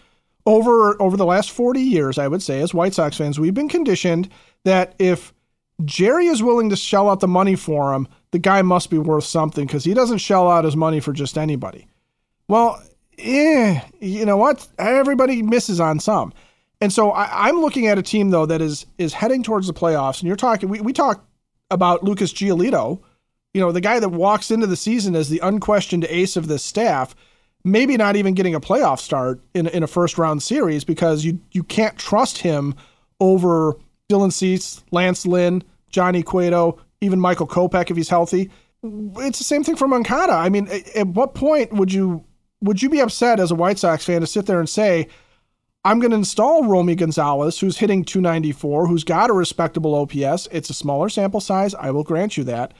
Over 0.45 1.01
over 1.01 1.17
the 1.17 1.25
last 1.25 1.53
40 1.53 1.81
years, 1.81 2.19
I 2.19 2.27
would 2.27 2.43
say 2.43 2.61
as 2.61 2.75
White 2.75 2.95
Sox 2.95 3.17
fans, 3.17 3.39
we've 3.39 3.55
been 3.55 3.69
conditioned 3.69 4.29
that 4.65 4.97
if 4.99 5.33
Jerry 5.85 6.27
is 6.27 6.43
willing 6.43 6.69
to 6.71 6.77
shell 6.77 7.09
out 7.09 7.21
the 7.21 7.29
money 7.29 7.55
for 7.55 7.95
him, 7.95 8.09
the 8.33 8.41
guy 8.41 8.61
must 8.63 8.91
be 8.91 8.99
worth 8.99 9.25
something 9.25 9.67
because 9.67 9.85
he 9.85 9.95
doesn't 9.95 10.19
shell 10.19 10.51
out 10.51 10.65
his 10.65 10.77
money 10.77 10.99
for 10.99 11.13
just 11.13 11.39
anybody. 11.39 11.87
Well, 12.49 12.83
eh, 13.19 13.81
you 14.01 14.27
know 14.27 14.37
what? 14.37 14.67
Everybody 14.77 15.43
misses 15.43 15.79
on 15.79 16.01
some. 16.01 16.33
And 16.81 16.93
so 16.93 17.13
I, 17.13 17.49
am 17.49 17.61
looking 17.61 17.87
at 17.87 17.99
a 17.99 18.03
team 18.03 18.31
though 18.31 18.47
that 18.47 18.61
is 18.61 18.87
is 18.99 19.15
heading 19.15 19.45
towards 19.45 19.69
the 19.69 19.75
playoffs. 19.75 20.21
And 20.21 20.27
you're 20.27 20.37
talking, 20.37 20.69
we, 20.69 20.81
we 20.81 20.93
talk 20.93 21.25
about 21.71 22.03
Lucas 22.03 22.33
Giolito, 22.33 23.01
you 23.55 23.61
know, 23.61 23.73
the 23.73 23.81
guy 23.81 23.99
that 23.99 24.11
walks 24.11 24.51
into 24.51 24.67
the 24.67 24.77
season 24.77 25.17
as 25.17 25.29
the 25.29 25.41
unquestioned 25.41 26.05
ace 26.05 26.37
of 26.37 26.47
this 26.47 26.63
staff, 26.63 27.15
maybe 27.65 27.97
not 27.97 28.17
even 28.17 28.35
getting 28.35 28.55
a 28.55 28.61
playoff 28.61 29.01
start 29.01 29.41
in, 29.55 29.67
in 29.69 29.83
a 29.83 29.87
first 29.87 30.19
round 30.19 30.43
series 30.43 30.85
because 30.85 31.25
you 31.25 31.41
you 31.53 31.63
can't 31.63 31.99
trust 31.99 32.39
him 32.39 32.75
over 33.21 33.77
Dylan 34.09 34.33
Cease, 34.33 34.83
Lance 34.91 35.27
Lynn, 35.27 35.63
Johnny 35.91 36.23
Cueto, 36.23 36.79
even 37.01 37.21
Michael 37.21 37.47
Kopech 37.47 37.91
if 37.91 37.97
he's 37.97 38.09
healthy. 38.09 38.51
It's 38.83 39.39
the 39.39 39.45
same 39.45 39.63
thing 39.63 39.77
for 39.77 39.87
Moncada. 39.89 40.33
I 40.33 40.49
mean, 40.49 40.69
at 40.95 41.09
what 41.09 41.35
point 41.35 41.73
would 41.73 41.93
you 41.93 42.25
would 42.63 42.83
you 42.83 42.89
be 42.89 43.01
upset 43.01 43.41
as 43.41 43.51
a 43.51 43.55
White 43.55 43.79
Sox 43.79 44.05
fan 44.05 44.21
to 44.21 44.27
sit 44.27 44.47
there 44.47 44.61
and 44.61 44.69
say, 44.69 45.09
I'm 45.85 45.99
going 45.99 46.11
to 46.11 46.19
install 46.19 46.65
Romy 46.65 46.95
Gonzalez, 46.95 47.59
who's 47.59 47.79
hitting 47.79 48.05
294, 48.05 48.87
who's 48.87 49.05
got 49.05 49.31
a 49.31 49.33
respectable 49.33 49.95
OPS. 49.95 50.47
It's 50.53 50.69
a 50.69 50.75
smaller 50.75 51.09
sample 51.09 51.41
size. 51.41 51.75
I 51.75 51.91
will 51.91 52.05
grant 52.05 52.37
you 52.37 52.45
that. 52.45 52.75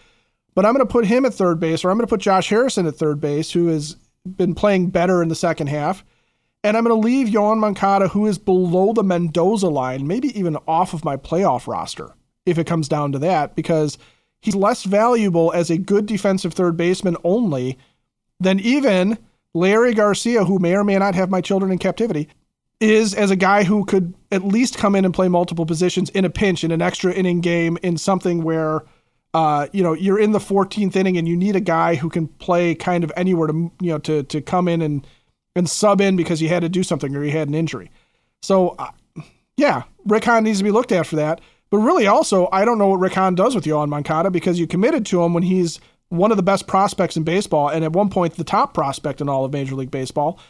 But 0.55 0.67
I'm 0.67 0.75
going 0.75 0.87
to 0.87 0.93
put 0.93 1.07
him 1.07 1.25
at 1.25 1.35
third 1.35 1.61
base, 1.61 1.85
or 1.85 1.91
I'm 1.91 1.97
going 1.97 2.07
to 2.07 2.11
put 2.11 2.21
Josh 2.21 2.49
Harrison 2.49 2.87
at 2.87 2.97
third 2.97 3.21
base, 3.21 3.53
who 3.53 3.69
has 3.69 3.97
been 4.27 4.55
playing 4.55 4.91
better 4.91 5.23
in 5.23 5.29
the 5.29 5.35
second 5.35 5.69
half. 5.69 6.05
And 6.63 6.77
I'm 6.77 6.85
going 6.85 7.01
to 7.01 7.07
leave 7.07 7.29
Yoan 7.29 7.59
Moncada, 7.59 8.09
who 8.09 8.27
is 8.27 8.37
below 8.37 8.93
the 8.93 9.05
Mendoza 9.05 9.69
line, 9.69 10.07
maybe 10.07 10.39
even 10.39 10.57
off 10.69 10.93
of 10.93 11.05
my 11.05 11.17
playoff 11.17 11.67
roster, 11.67 12.15
if 12.45 12.59
it 12.59 12.67
comes 12.67 12.89
down 12.89 13.13
to 13.13 13.19
that, 13.21 13.57
because 13.57 13.97
he's 14.41 14.55
less 14.55 14.85
valuable 14.85 15.53
as 15.53 15.71
a 15.71 15.79
good 15.79 16.07
defensive 16.07 16.53
third 16.53 16.77
baseman 16.77 17.17
only 17.25 17.79
than 18.41 18.61
even 18.61 19.19
Leury 19.55 19.95
Garcia, 19.95 20.45
who 20.45 20.59
may 20.59 20.75
or 20.77 20.85
may 20.85 20.99
not 20.99 21.15
have 21.15 21.31
my 21.31 21.41
children 21.41 21.73
in 21.73 21.79
captivity, 21.79 22.29
is 22.81 23.15
as 23.15 23.31
a 23.31 23.37
guy 23.37 23.65
who 23.65 23.85
could 23.85 24.15
at 24.33 24.45
least 24.45 24.79
come 24.79 24.95
in 24.95 25.05
and 25.05 25.15
play 25.15 25.29
multiple 25.29 25.67
positions 25.67 26.11
in 26.11 26.25
a 26.25 26.31
pinch, 26.31 26.65
in 26.65 26.71
an 26.71 26.83
extra 26.83 27.13
inning 27.13 27.41
game, 27.41 27.79
in 27.83 27.97
something 27.97 28.43
where, 28.43 28.83
uh, 29.33 29.69
you 29.73 29.83
know, 29.83 29.93
you're 29.93 30.19
in 30.19 30.33
the 30.33 30.39
14th 30.39 30.97
inning 30.97 31.17
and 31.17 31.29
you 31.29 31.37
need 31.37 31.57
a 31.57 31.61
guy 31.61 31.95
who 31.95 32.09
can 32.09 32.27
play 32.27 32.75
kind 32.75 33.05
of 33.05 33.13
anywhere 33.17 33.47
to, 33.49 33.71
you 33.81 33.93
know, 33.93 33.99
to 33.99 34.23
to 34.25 34.41
come 34.41 34.67
in 34.69 34.83
and 34.83 35.07
and 35.55 35.69
sub 35.69 36.01
in 36.01 36.17
because 36.17 36.41
he 36.41 36.49
had 36.49 36.63
to 36.63 36.69
do 36.69 36.83
something 36.83 37.15
or 37.15 37.23
he 37.23 37.31
had 37.31 37.49
an 37.49 37.55
injury. 37.55 37.91
So, 38.43 38.71
uh, 38.71 38.91
yeah, 39.57 39.83
Rick 40.07 40.25
Hahn 40.25 40.45
needs 40.45 40.59
to 40.59 40.65
be 40.65 40.71
looked 40.71 40.93
at 40.93 41.07
for 41.07 41.17
that. 41.17 41.41
But 41.71 41.79
really, 41.79 42.07
also, 42.07 42.49
I 42.51 42.65
don't 42.65 42.79
know 42.79 42.89
what 42.89 42.99
Rick 42.99 43.15
Hahn 43.15 43.35
does 43.35 43.55
with 43.55 43.65
Yoan 43.65 43.89
Moncada 43.89 44.31
because 44.31 44.59
you 44.59 44.67
committed 44.67 45.07
to 45.07 45.23
him 45.23 45.35
when 45.35 45.45
he's 45.45 45.79
one 46.09 46.33
of 46.33 46.37
the 46.37 46.43
best 46.43 46.67
prospects 46.67 47.17
in 47.17 47.23
baseball, 47.23 47.69
and 47.69 47.85
at 47.85 47.93
one 47.93 48.11
point 48.11 48.35
the 48.35 48.43
top 48.43 48.75
prospect 48.75 49.21
in 49.21 49.29
all 49.29 49.45
of 49.45 49.53
Major 49.53 49.77
League 49.77 49.93
Baseball. 49.93 50.41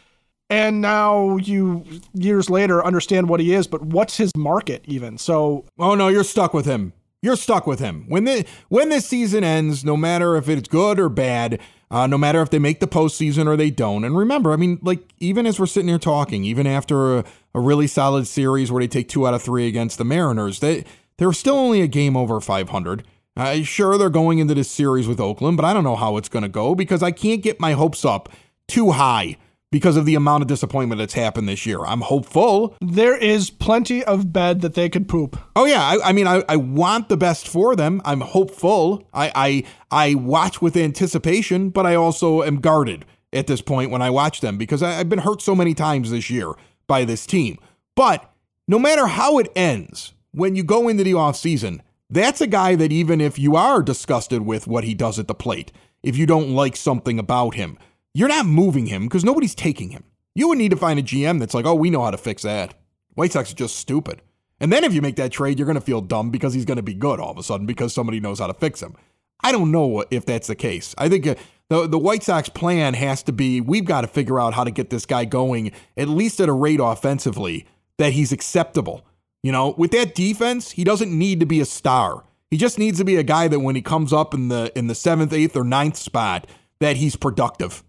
And 0.49 0.81
now 0.81 1.37
you 1.37 1.85
years 2.13 2.49
later 2.49 2.83
understand 2.83 3.29
what 3.29 3.39
he 3.39 3.53
is, 3.53 3.67
but 3.67 3.83
what's 3.83 4.17
his 4.17 4.31
market 4.35 4.83
even? 4.85 5.17
So 5.17 5.65
Oh 5.79 5.95
no, 5.95 6.09
you're 6.09 6.25
stuck 6.25 6.53
with 6.53 6.65
him. 6.65 6.93
You're 7.21 7.35
stuck 7.35 7.67
with 7.67 7.79
him. 7.79 8.05
When 8.07 8.23
the 8.23 8.45
when 8.69 8.89
this 8.89 9.05
season 9.05 9.43
ends, 9.43 9.85
no 9.85 9.95
matter 9.95 10.35
if 10.35 10.49
it's 10.49 10.67
good 10.67 10.99
or 10.99 11.07
bad, 11.07 11.59
uh, 11.91 12.07
no 12.07 12.17
matter 12.17 12.41
if 12.41 12.49
they 12.49 12.57
make 12.57 12.79
the 12.79 12.87
postseason 12.87 13.47
or 13.47 13.55
they 13.55 13.69
don't. 13.69 14.03
And 14.03 14.17
remember, 14.17 14.51
I 14.51 14.55
mean, 14.55 14.79
like 14.81 15.03
even 15.19 15.45
as 15.45 15.59
we're 15.59 15.67
sitting 15.67 15.89
here 15.89 15.99
talking, 15.99 16.43
even 16.43 16.65
after 16.65 17.19
a, 17.19 17.25
a 17.53 17.59
really 17.59 17.85
solid 17.85 18.25
series 18.25 18.71
where 18.71 18.81
they 18.81 18.87
take 18.87 19.07
two 19.07 19.27
out 19.27 19.35
of 19.35 19.43
three 19.43 19.67
against 19.67 19.99
the 19.99 20.05
Mariners, 20.05 20.61
they 20.61 20.83
they're 21.17 21.31
still 21.33 21.57
only 21.57 21.81
a 21.81 21.87
game 21.87 22.17
over 22.17 22.41
500. 22.41 23.03
Uh, 23.37 23.61
sure, 23.61 23.97
they're 23.97 24.09
going 24.09 24.39
into 24.39 24.55
this 24.55 24.69
series 24.69 25.07
with 25.07 25.19
Oakland, 25.19 25.57
but 25.57 25.65
I 25.65 25.73
don't 25.73 25.83
know 25.83 25.95
how 25.95 26.17
it's 26.17 26.29
going 26.29 26.43
to 26.43 26.49
go 26.49 26.73
because 26.73 27.03
I 27.03 27.11
can't 27.11 27.43
get 27.43 27.59
my 27.59 27.73
hopes 27.73 28.03
up 28.03 28.29
too 28.67 28.91
high 28.91 29.37
because 29.71 29.95
of 29.97 30.05
the 30.05 30.15
amount 30.15 30.41
of 30.41 30.47
disappointment 30.47 30.99
that's 30.99 31.13
happened 31.13 31.47
this 31.47 31.65
year. 31.65 31.79
I'm 31.79 32.01
hopeful. 32.01 32.75
There 32.81 33.15
is 33.15 33.49
plenty 33.49 34.03
of 34.03 34.31
bed 34.33 34.61
that 34.61 34.73
they 34.75 34.89
could 34.89 35.07
poop. 35.07 35.39
Oh 35.55 35.65
yeah, 35.65 35.81
I, 35.81 36.09
I 36.09 36.11
mean, 36.11 36.27
I, 36.27 36.43
I 36.47 36.57
want 36.57 37.09
the 37.09 37.17
best 37.17 37.47
for 37.47 37.75
them. 37.75 38.01
I'm 38.05 38.21
hopeful. 38.21 39.07
I, 39.13 39.31
I 39.33 39.63
I 39.89 40.15
watch 40.15 40.61
with 40.61 40.75
anticipation, 40.75 41.69
but 41.69 41.85
I 41.85 41.95
also 41.95 42.43
am 42.43 42.59
guarded 42.59 43.05
at 43.33 43.47
this 43.47 43.61
point 43.61 43.91
when 43.91 44.01
I 44.01 44.09
watch 44.09 44.41
them 44.41 44.57
because 44.57 44.83
I, 44.83 44.99
I've 44.99 45.09
been 45.09 45.19
hurt 45.19 45.41
so 45.41 45.55
many 45.55 45.73
times 45.73 46.11
this 46.11 46.29
year 46.29 46.53
by 46.87 47.05
this 47.05 47.25
team. 47.25 47.57
But 47.95 48.29
no 48.67 48.77
matter 48.77 49.07
how 49.07 49.37
it 49.39 49.51
ends, 49.55 50.13
when 50.31 50.55
you 50.55 50.63
go 50.63 50.87
into 50.87 51.03
the 51.03 51.13
offseason, 51.13 51.81
that's 52.09 52.41
a 52.41 52.47
guy 52.47 52.75
that 52.75 52.91
even 52.91 53.21
if 53.21 53.39
you 53.39 53.55
are 53.55 53.81
disgusted 53.81 54.41
with 54.41 54.67
what 54.67 54.83
he 54.83 54.93
does 54.93 55.17
at 55.17 55.27
the 55.29 55.33
plate, 55.33 55.71
if 56.03 56.17
you 56.17 56.25
don't 56.25 56.53
like 56.53 56.75
something 56.75 57.17
about 57.19 57.55
him, 57.55 57.77
you're 58.13 58.27
not 58.27 58.45
moving 58.45 58.87
him 58.87 59.03
because 59.03 59.23
nobody's 59.23 59.55
taking 59.55 59.89
him. 59.89 60.03
You 60.35 60.47
would 60.47 60.57
need 60.57 60.71
to 60.71 60.77
find 60.77 60.99
a 60.99 61.03
GM 61.03 61.39
that's 61.39 61.53
like, 61.53 61.65
oh, 61.65 61.75
we 61.75 61.89
know 61.89 62.03
how 62.03 62.11
to 62.11 62.17
fix 62.17 62.43
that. 62.43 62.73
White 63.15 63.33
Sox 63.33 63.51
are 63.51 63.55
just 63.55 63.75
stupid. 63.75 64.21
And 64.59 64.71
then 64.71 64.83
if 64.83 64.93
you 64.93 65.01
make 65.01 65.15
that 65.15 65.31
trade, 65.31 65.57
you're 65.57 65.65
going 65.65 65.75
to 65.75 65.81
feel 65.81 66.01
dumb 66.01 66.29
because 66.29 66.53
he's 66.53 66.65
going 66.65 66.77
to 66.77 66.83
be 66.83 66.93
good 66.93 67.19
all 67.19 67.31
of 67.31 67.37
a 67.37 67.43
sudden 67.43 67.65
because 67.65 67.93
somebody 67.93 68.19
knows 68.19 68.39
how 68.39 68.47
to 68.47 68.53
fix 68.53 68.81
him. 68.81 68.95
I 69.43 69.51
don't 69.51 69.71
know 69.71 70.05
if 70.11 70.25
that's 70.25 70.47
the 70.47 70.55
case. 70.55 70.93
I 70.97 71.09
think 71.09 71.25
uh, 71.25 71.35
the 71.69 71.87
the 71.87 71.97
White 71.97 72.21
Sox 72.21 72.47
plan 72.47 72.93
has 72.93 73.23
to 73.23 73.31
be 73.31 73.59
we've 73.59 73.85
got 73.85 74.01
to 74.01 74.07
figure 74.07 74.39
out 74.39 74.53
how 74.53 74.63
to 74.63 74.71
get 74.71 74.91
this 74.91 75.05
guy 75.05 75.25
going 75.25 75.71
at 75.97 76.07
least 76.07 76.39
at 76.39 76.47
a 76.47 76.53
rate 76.53 76.79
offensively 76.81 77.65
that 77.97 78.13
he's 78.13 78.31
acceptable. 78.31 79.05
You 79.41 79.51
know, 79.51 79.73
with 79.77 79.91
that 79.91 80.13
defense, 80.13 80.71
he 80.71 80.83
doesn't 80.83 81.11
need 81.11 81.39
to 81.39 81.47
be 81.47 81.59
a 81.59 81.65
star. 81.65 82.23
He 82.51 82.57
just 82.57 82.77
needs 82.77 82.99
to 82.99 83.05
be 83.05 83.15
a 83.15 83.23
guy 83.23 83.47
that 83.47 83.61
when 83.61 83.75
he 83.75 83.81
comes 83.81 84.13
up 84.13 84.33
in 84.33 84.49
the 84.49 84.71
in 84.77 84.87
the 84.87 84.95
seventh, 84.95 85.33
eighth, 85.33 85.55
or 85.55 85.63
ninth 85.63 85.97
spot, 85.97 86.45
that 86.79 86.97
he's 86.97 87.15
productive. 87.15 87.83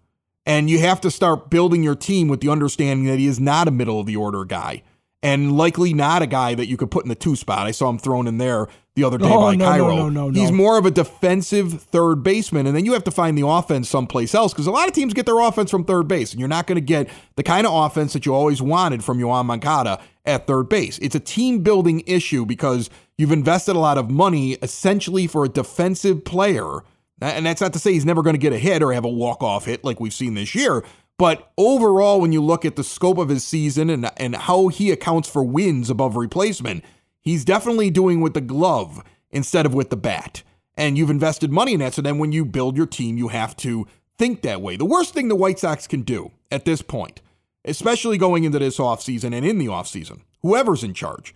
And 0.45 0.69
you 0.69 0.79
have 0.79 0.99
to 1.01 1.11
start 1.11 1.49
building 1.49 1.83
your 1.83 1.95
team 1.95 2.27
with 2.27 2.41
the 2.41 2.49
understanding 2.49 3.05
that 3.07 3.19
he 3.19 3.27
is 3.27 3.39
not 3.39 3.67
a 3.67 3.71
middle 3.71 3.99
of 3.99 4.05
the 4.05 4.15
order 4.15 4.43
guy. 4.45 4.83
And 5.21 5.55
likely 5.55 5.93
not 5.93 6.21
a 6.21 6.27
guy 6.27 6.53
that 6.53 6.67
you 6.67 6.75
could 6.75 6.91
put 6.91 7.05
in 7.05 7.09
the 7.09 7.15
two 7.15 7.37
spot. 7.37 7.65
I 7.65 7.71
saw 7.71 7.89
him 7.89 7.97
thrown 7.97 8.27
in 8.27 8.39
there 8.39 8.67
the 8.95 9.03
other 9.03 9.17
day 9.17 9.29
oh, 9.29 9.41
by 9.41 9.55
no, 9.55 9.65
Cairo. 9.65 9.95
No, 9.95 10.09
no, 10.09 10.29
no, 10.29 10.39
He's 10.39 10.51
more 10.51 10.77
of 10.77 10.85
a 10.85 10.91
defensive 10.91 11.81
third 11.81 12.23
baseman, 12.23 12.67
and 12.67 12.75
then 12.75 12.85
you 12.85 12.93
have 12.93 13.03
to 13.05 13.11
find 13.11 13.37
the 13.37 13.47
offense 13.47 13.89
someplace 13.89 14.35
else 14.35 14.53
because 14.53 14.67
a 14.67 14.71
lot 14.71 14.87
of 14.87 14.93
teams 14.93 15.13
get 15.13 15.25
their 15.25 15.39
offense 15.39 15.71
from 15.71 15.83
third 15.83 16.07
base, 16.07 16.31
and 16.31 16.39
you're 16.39 16.49
not 16.49 16.67
going 16.67 16.75
to 16.75 16.81
get 16.81 17.09
the 17.35 17.43
kind 17.43 17.65
of 17.65 17.73
offense 17.73 18.13
that 18.13 18.25
you 18.25 18.33
always 18.33 18.61
wanted 18.61 19.03
from 19.03 19.17
Yoan 19.17 19.45
Moncada 19.45 19.99
at 20.25 20.45
third 20.45 20.69
base. 20.69 20.99
It's 20.99 21.15
a 21.15 21.19
team 21.19 21.63
building 21.63 22.03
issue 22.05 22.45
because 22.45 22.89
you've 23.17 23.31
invested 23.31 23.75
a 23.75 23.79
lot 23.79 23.97
of 23.97 24.11
money 24.11 24.53
essentially 24.61 25.25
for 25.25 25.43
a 25.43 25.49
defensive 25.49 26.23
player. 26.23 26.79
And 27.21 27.45
that's 27.45 27.61
not 27.61 27.73
to 27.73 27.79
say 27.79 27.93
he's 27.93 28.05
never 28.05 28.21
going 28.21 28.33
to 28.33 28.39
get 28.39 28.53
a 28.53 28.57
hit 28.57 28.83
or 28.83 28.91
have 28.93 29.05
a 29.05 29.09
walk 29.09 29.41
off 29.43 29.65
hit 29.65 29.83
like 29.83 29.99
we've 29.99 30.13
seen 30.13 30.33
this 30.33 30.53
year. 30.55 30.83
But 31.17 31.51
overall, 31.57 32.19
when 32.19 32.31
you 32.31 32.41
look 32.41 32.65
at 32.65 32.75
the 32.75 32.83
scope 32.83 33.17
of 33.17 33.29
his 33.29 33.43
season 33.43 33.89
and, 33.89 34.11
and 34.17 34.35
how 34.35 34.67
he 34.67 34.91
accounts 34.91 35.29
for 35.29 35.43
wins 35.43 35.89
above 35.89 36.15
replacement, 36.15 36.83
he's 37.21 37.45
definitely 37.45 37.89
doing 37.89 38.19
with 38.19 38.33
the 38.33 38.41
glove 38.41 39.03
instead 39.31 39.65
of 39.65 39.73
with 39.73 39.89
the 39.89 39.97
bat. 39.97 40.43
And 40.75 40.97
you've 40.97 41.11
invested 41.11 41.51
money 41.51 41.73
in 41.73 41.79
that. 41.81 41.93
So 41.93 42.01
then 42.01 42.17
when 42.17 42.31
you 42.31 42.43
build 42.45 42.75
your 42.75 42.87
team, 42.87 43.17
you 43.17 43.27
have 43.29 43.55
to 43.57 43.87
think 44.17 44.41
that 44.41 44.61
way. 44.61 44.75
The 44.75 44.85
worst 44.85 45.13
thing 45.13 45.27
the 45.27 45.35
White 45.35 45.59
Sox 45.59 45.87
can 45.87 46.01
do 46.01 46.31
at 46.51 46.65
this 46.65 46.81
point 46.81 47.21
especially 47.65 48.17
going 48.17 48.43
into 48.43 48.59
this 48.59 48.77
offseason 48.77 49.35
and 49.35 49.45
in 49.45 49.57
the 49.57 49.67
offseason, 49.67 50.21
whoever's 50.41 50.83
in 50.83 50.93
charge, 50.93 51.33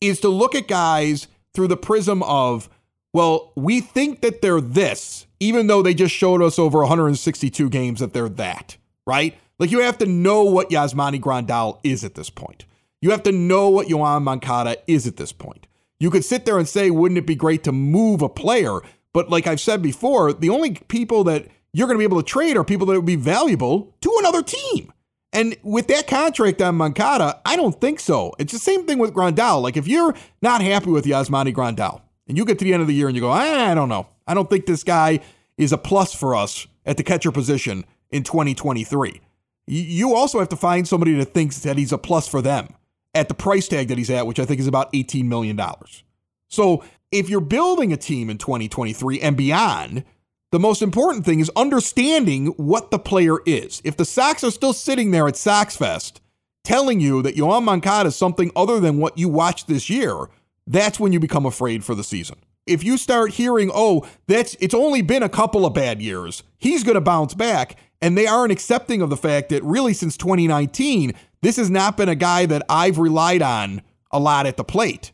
is 0.00 0.20
to 0.20 0.28
look 0.28 0.54
at 0.54 0.68
guys 0.68 1.28
through 1.54 1.68
the 1.68 1.76
prism 1.76 2.22
of, 2.24 2.68
well, 3.12 3.52
we 3.56 3.80
think 3.80 4.22
that 4.22 4.40
they're 4.40 4.60
this, 4.60 5.26
even 5.40 5.66
though 5.66 5.82
they 5.82 5.94
just 5.94 6.14
showed 6.14 6.42
us 6.42 6.58
over 6.58 6.78
162 6.80 7.68
games 7.68 8.00
that 8.00 8.12
they're 8.14 8.28
that, 8.30 8.76
right? 9.06 9.36
Like 9.58 9.70
you 9.70 9.80
have 9.80 9.98
to 9.98 10.06
know 10.06 10.44
what 10.44 10.70
Yasmani 10.70 11.20
Grandal 11.20 11.78
is 11.84 12.04
at 12.04 12.14
this 12.14 12.30
point. 12.30 12.64
You 13.00 13.10
have 13.10 13.22
to 13.24 13.32
know 13.32 13.68
what 13.68 13.88
Yoan 13.88 14.22
Moncada 14.22 14.76
is 14.86 15.06
at 15.06 15.16
this 15.16 15.32
point. 15.32 15.66
You 16.00 16.10
could 16.10 16.24
sit 16.24 16.46
there 16.46 16.58
and 16.58 16.68
say, 16.68 16.90
wouldn't 16.90 17.18
it 17.18 17.26
be 17.26 17.34
great 17.34 17.64
to 17.64 17.72
move 17.72 18.22
a 18.22 18.28
player? 18.28 18.80
But 19.12 19.28
like 19.28 19.46
I've 19.46 19.60
said 19.60 19.82
before, 19.82 20.32
the 20.32 20.50
only 20.50 20.74
people 20.88 21.24
that 21.24 21.46
you're 21.72 21.86
going 21.86 21.96
to 21.96 21.98
be 21.98 22.04
able 22.04 22.22
to 22.22 22.28
trade 22.28 22.56
are 22.56 22.64
people 22.64 22.86
that 22.86 22.96
would 22.96 23.04
be 23.04 23.16
valuable 23.16 23.94
to 24.00 24.16
another 24.18 24.42
team. 24.42 24.92
And 25.32 25.56
with 25.62 25.88
that 25.88 26.06
contract 26.06 26.60
on 26.60 26.76
Moncada, 26.76 27.40
I 27.44 27.56
don't 27.56 27.80
think 27.80 28.00
so. 28.00 28.34
It's 28.38 28.52
the 28.52 28.58
same 28.58 28.86
thing 28.86 28.98
with 28.98 29.14
Grandal. 29.14 29.62
Like 29.62 29.76
if 29.76 29.86
you're 29.88 30.14
not 30.42 30.62
happy 30.62 30.90
with 30.90 31.04
Yasmani 31.04 31.54
Grandal 31.54 32.02
and 32.28 32.36
you 32.36 32.44
get 32.44 32.58
to 32.58 32.64
the 32.64 32.72
end 32.72 32.82
of 32.82 32.88
the 32.88 32.94
year 32.94 33.08
and 33.08 33.16
you 33.16 33.20
go, 33.20 33.32
eh, 33.32 33.70
I 33.70 33.74
don't 33.74 33.88
know. 33.88 34.06
I 34.26 34.34
don't 34.34 34.48
think 34.48 34.66
this 34.66 34.84
guy 34.84 35.20
is 35.56 35.72
a 35.72 35.78
plus 35.78 36.14
for 36.14 36.34
us 36.34 36.66
at 36.86 36.96
the 36.96 37.02
catcher 37.02 37.32
position 37.32 37.84
in 38.10 38.22
2023. 38.22 39.20
you 39.66 40.14
also 40.14 40.38
have 40.38 40.48
to 40.48 40.56
find 40.56 40.86
somebody 40.86 41.14
that 41.14 41.32
thinks 41.32 41.60
that 41.60 41.78
he's 41.78 41.92
a 41.92 41.98
plus 41.98 42.26
for 42.26 42.42
them 42.42 42.68
at 43.14 43.28
the 43.28 43.34
price 43.34 43.68
tag 43.68 43.88
that 43.88 43.98
he's 43.98 44.10
at, 44.10 44.26
which 44.26 44.40
I 44.40 44.44
think 44.44 44.60
is 44.60 44.66
about 44.66 44.92
$18 44.92 45.24
million. 45.24 45.60
So 46.48 46.84
if 47.10 47.28
you're 47.28 47.40
building 47.40 47.92
a 47.92 47.96
team 47.96 48.30
in 48.30 48.38
2023 48.38 49.20
and 49.20 49.36
beyond, 49.36 50.04
the 50.50 50.58
most 50.58 50.82
important 50.82 51.24
thing 51.24 51.40
is 51.40 51.50
understanding 51.56 52.48
what 52.58 52.90
the 52.90 52.98
player 52.98 53.38
is. 53.46 53.80
If 53.84 53.96
the 53.96 54.04
Sox 54.04 54.44
are 54.44 54.50
still 54.50 54.72
sitting 54.72 55.10
there 55.10 55.28
at 55.28 55.36
Sox 55.36 55.76
Fest 55.76 56.20
telling 56.64 57.00
you 57.00 57.22
that 57.22 57.36
Yoan 57.36 57.64
Moncada 57.64 58.08
is 58.08 58.16
something 58.16 58.50
other 58.54 58.78
than 58.78 58.98
what 58.98 59.18
you 59.18 59.28
watched 59.28 59.66
this 59.66 59.90
year, 59.90 60.28
that's 60.72 60.98
when 60.98 61.12
you 61.12 61.20
become 61.20 61.46
afraid 61.46 61.84
for 61.84 61.94
the 61.94 62.04
season. 62.04 62.38
If 62.66 62.84
you 62.84 62.96
start 62.96 63.32
hearing, 63.32 63.70
oh, 63.74 64.06
that's 64.26 64.54
it's 64.60 64.74
only 64.74 65.02
been 65.02 65.22
a 65.22 65.28
couple 65.28 65.66
of 65.66 65.74
bad 65.74 66.00
years, 66.00 66.42
he's 66.58 66.84
going 66.84 66.94
to 66.94 67.00
bounce 67.00 67.34
back, 67.34 67.78
and 68.00 68.16
they 68.16 68.26
aren't 68.26 68.52
accepting 68.52 69.02
of 69.02 69.10
the 69.10 69.16
fact 69.16 69.48
that 69.48 69.62
really 69.64 69.92
since 69.92 70.16
2019, 70.16 71.12
this 71.40 71.56
has 71.56 71.70
not 71.70 71.96
been 71.96 72.08
a 72.08 72.14
guy 72.14 72.46
that 72.46 72.62
I've 72.68 72.98
relied 72.98 73.42
on 73.42 73.82
a 74.12 74.20
lot 74.20 74.46
at 74.46 74.56
the 74.56 74.64
plate, 74.64 75.12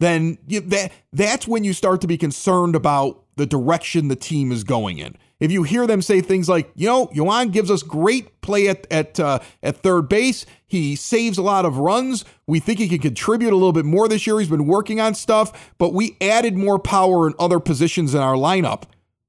then 0.00 0.38
you, 0.48 0.60
that 0.60 0.92
that's 1.12 1.46
when 1.46 1.62
you 1.62 1.72
start 1.72 2.00
to 2.00 2.06
be 2.06 2.18
concerned 2.18 2.74
about 2.74 3.24
the 3.36 3.46
direction 3.46 4.08
the 4.08 4.16
team 4.16 4.50
is 4.50 4.64
going 4.64 4.98
in. 4.98 5.16
If 5.40 5.50
you 5.50 5.62
hear 5.62 5.86
them 5.86 6.02
say 6.02 6.20
things 6.20 6.48
like, 6.48 6.70
you 6.74 6.86
know, 6.86 7.06
Yoan 7.08 7.50
gives 7.50 7.70
us 7.70 7.82
great 7.82 8.40
play 8.42 8.68
at 8.68 8.86
at 8.90 9.18
uh, 9.18 9.40
at 9.62 9.78
third 9.78 10.08
base, 10.08 10.46
he 10.66 10.94
saves 10.94 11.38
a 11.38 11.42
lot 11.42 11.64
of 11.64 11.78
runs. 11.78 12.24
We 12.46 12.60
think 12.60 12.78
he 12.78 12.88
can 12.88 12.98
contribute 12.98 13.52
a 13.52 13.56
little 13.56 13.72
bit 13.72 13.86
more 13.86 14.06
this 14.06 14.26
year. 14.26 14.38
He's 14.38 14.48
been 14.48 14.66
working 14.66 15.00
on 15.00 15.14
stuff, 15.14 15.72
but 15.78 15.94
we 15.94 16.16
added 16.20 16.56
more 16.56 16.78
power 16.78 17.26
in 17.26 17.34
other 17.38 17.58
positions 17.58 18.14
in 18.14 18.20
our 18.20 18.34
lineup 18.34 18.84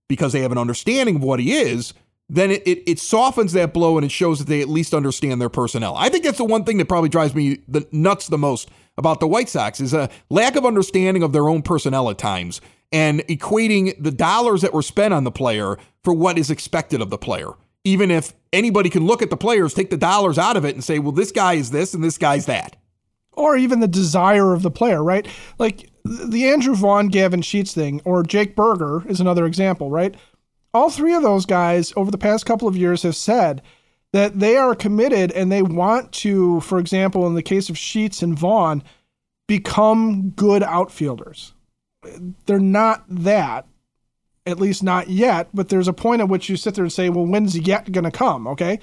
because 0.07 0.33
they 0.33 0.41
have 0.41 0.51
an 0.51 0.57
understanding 0.57 1.15
of 1.15 1.23
what 1.23 1.39
he 1.39 1.53
is. 1.53 1.93
Then 2.27 2.51
it, 2.51 2.65
it, 2.65 2.89
it 2.89 2.99
softens 2.99 3.53
that 3.53 3.73
blow 3.73 3.97
and 3.97 4.05
it 4.05 4.11
shows 4.11 4.39
that 4.39 4.47
they 4.47 4.61
at 4.61 4.69
least 4.69 4.93
understand 4.93 5.41
their 5.41 5.49
personnel. 5.49 5.95
I 5.97 6.07
think 6.09 6.23
that's 6.23 6.37
the 6.37 6.45
one 6.45 6.63
thing 6.63 6.77
that 6.77 6.87
probably 6.87 7.09
drives 7.09 7.35
me 7.35 7.59
the 7.67 7.85
nuts 7.91 8.27
the 8.27 8.37
most 8.37 8.69
about 8.97 9.19
the 9.19 9.27
White 9.27 9.49
Sox 9.49 9.81
is 9.81 9.93
a 9.93 10.09
lack 10.29 10.55
of 10.55 10.65
understanding 10.65 11.23
of 11.23 11.33
their 11.33 11.49
own 11.49 11.61
personnel 11.61 12.09
at 12.09 12.17
times 12.17 12.61
and 12.91 13.21
equating 13.27 13.95
the 14.01 14.11
dollars 14.11 14.61
that 14.61 14.73
were 14.73 14.81
spent 14.81 15.13
on 15.13 15.23
the 15.23 15.31
player 15.31 15.77
for 16.03 16.13
what 16.13 16.37
is 16.37 16.49
expected 16.49 17.01
of 17.01 17.09
the 17.09 17.17
player 17.17 17.53
even 17.83 18.11
if 18.11 18.33
anybody 18.53 18.89
can 18.89 19.05
look 19.05 19.21
at 19.21 19.29
the 19.29 19.37
players, 19.37 19.73
take 19.73 19.89
the 19.89 19.97
dollars 19.97 20.37
out 20.37 20.57
of 20.57 20.65
it, 20.65 20.75
and 20.75 20.83
say, 20.83 20.99
well, 20.99 21.11
this 21.11 21.31
guy 21.31 21.53
is 21.53 21.71
this 21.71 21.93
and 21.93 22.03
this 22.03 22.17
guy's 22.17 22.45
that. 22.45 22.75
Or 23.33 23.57
even 23.57 23.79
the 23.79 23.87
desire 23.87 24.53
of 24.53 24.61
the 24.61 24.71
player, 24.71 25.03
right? 25.03 25.27
Like 25.57 25.89
the 26.03 26.49
Andrew 26.49 26.75
Vaughn, 26.75 27.07
Gavin 27.07 27.41
Sheets 27.41 27.73
thing, 27.73 28.01
or 28.05 28.23
Jake 28.23 28.55
Burger 28.55 29.03
is 29.07 29.19
another 29.19 29.45
example, 29.45 29.89
right? 29.89 30.15
All 30.73 30.89
three 30.89 31.13
of 31.13 31.23
those 31.23 31.45
guys 31.45 31.93
over 31.95 32.11
the 32.11 32.17
past 32.17 32.45
couple 32.45 32.67
of 32.67 32.77
years 32.77 33.03
have 33.03 33.15
said 33.15 33.61
that 34.13 34.39
they 34.39 34.57
are 34.57 34.75
committed 34.75 35.31
and 35.31 35.51
they 35.51 35.61
want 35.61 36.11
to, 36.11 36.59
for 36.61 36.77
example, 36.77 37.25
in 37.25 37.35
the 37.35 37.41
case 37.41 37.69
of 37.69 37.77
Sheets 37.77 38.21
and 38.21 38.37
Vaughn, 38.37 38.83
become 39.47 40.31
good 40.31 40.63
outfielders. 40.63 41.53
They're 42.45 42.59
not 42.59 43.03
that 43.07 43.67
at 44.45 44.59
least 44.59 44.81
not 44.81 45.09
yet, 45.09 45.49
but 45.53 45.69
there's 45.69 45.87
a 45.87 45.93
point 45.93 46.21
at 46.21 46.27
which 46.27 46.49
you 46.49 46.57
sit 46.57 46.75
there 46.75 46.83
and 46.83 46.91
say, 46.91 47.09
well, 47.09 47.25
when's 47.25 47.57
yet 47.57 47.91
going 47.91 48.03
to 48.03 48.11
come? 48.11 48.47
Okay. 48.47 48.79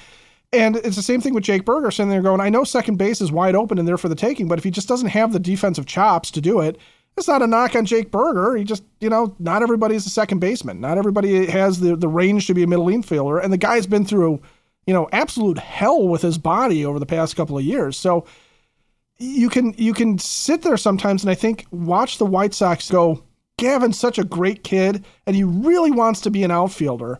And 0.52 0.76
it's 0.76 0.96
the 0.96 1.02
same 1.02 1.20
thing 1.20 1.34
with 1.34 1.44
Jake 1.44 1.64
Burger 1.64 1.90
sitting 1.90 2.10
there 2.10 2.22
going, 2.22 2.40
I 2.40 2.48
know 2.48 2.64
second 2.64 2.96
base 2.96 3.20
is 3.20 3.30
wide 3.30 3.54
open 3.54 3.78
and 3.78 3.86
there 3.86 3.98
for 3.98 4.08
the 4.08 4.14
taking, 4.14 4.48
but 4.48 4.58
if 4.58 4.64
he 4.64 4.70
just 4.70 4.88
doesn't 4.88 5.08
have 5.08 5.32
the 5.32 5.40
defensive 5.40 5.84
chops 5.84 6.30
to 6.30 6.40
do 6.40 6.60
it, 6.60 6.78
it's 7.16 7.28
not 7.28 7.42
a 7.42 7.46
knock 7.46 7.74
on 7.74 7.84
Jake 7.84 8.10
Burger. 8.10 8.56
He 8.56 8.64
just, 8.64 8.84
you 9.00 9.10
know, 9.10 9.34
not 9.40 9.62
everybody's 9.62 10.06
a 10.06 10.10
second 10.10 10.38
baseman. 10.38 10.80
Not 10.80 10.96
everybody 10.96 11.46
has 11.46 11.80
the, 11.80 11.96
the 11.96 12.08
range 12.08 12.46
to 12.46 12.54
be 12.54 12.62
a 12.62 12.66
middle 12.66 12.86
infielder. 12.86 13.42
And 13.42 13.52
the 13.52 13.58
guy's 13.58 13.86
been 13.88 14.04
through, 14.04 14.40
you 14.86 14.94
know, 14.94 15.08
absolute 15.12 15.58
hell 15.58 16.06
with 16.06 16.22
his 16.22 16.38
body 16.38 16.86
over 16.86 17.00
the 17.00 17.06
past 17.06 17.34
couple 17.34 17.58
of 17.58 17.64
years. 17.64 17.96
So 17.96 18.24
you 19.18 19.48
can 19.48 19.74
you 19.76 19.92
can 19.92 20.18
sit 20.18 20.62
there 20.62 20.76
sometimes 20.76 21.22
and 21.22 21.30
I 21.30 21.34
think 21.34 21.66
watch 21.70 22.18
the 22.18 22.26
White 22.26 22.54
Sox 22.54 22.90
go, 22.90 23.22
Gavin's 23.58 23.98
such 23.98 24.18
a 24.18 24.24
great 24.24 24.62
kid 24.62 25.04
and 25.26 25.34
he 25.34 25.44
really 25.44 25.90
wants 25.90 26.20
to 26.22 26.30
be 26.30 26.44
an 26.44 26.50
outfielder. 26.50 27.18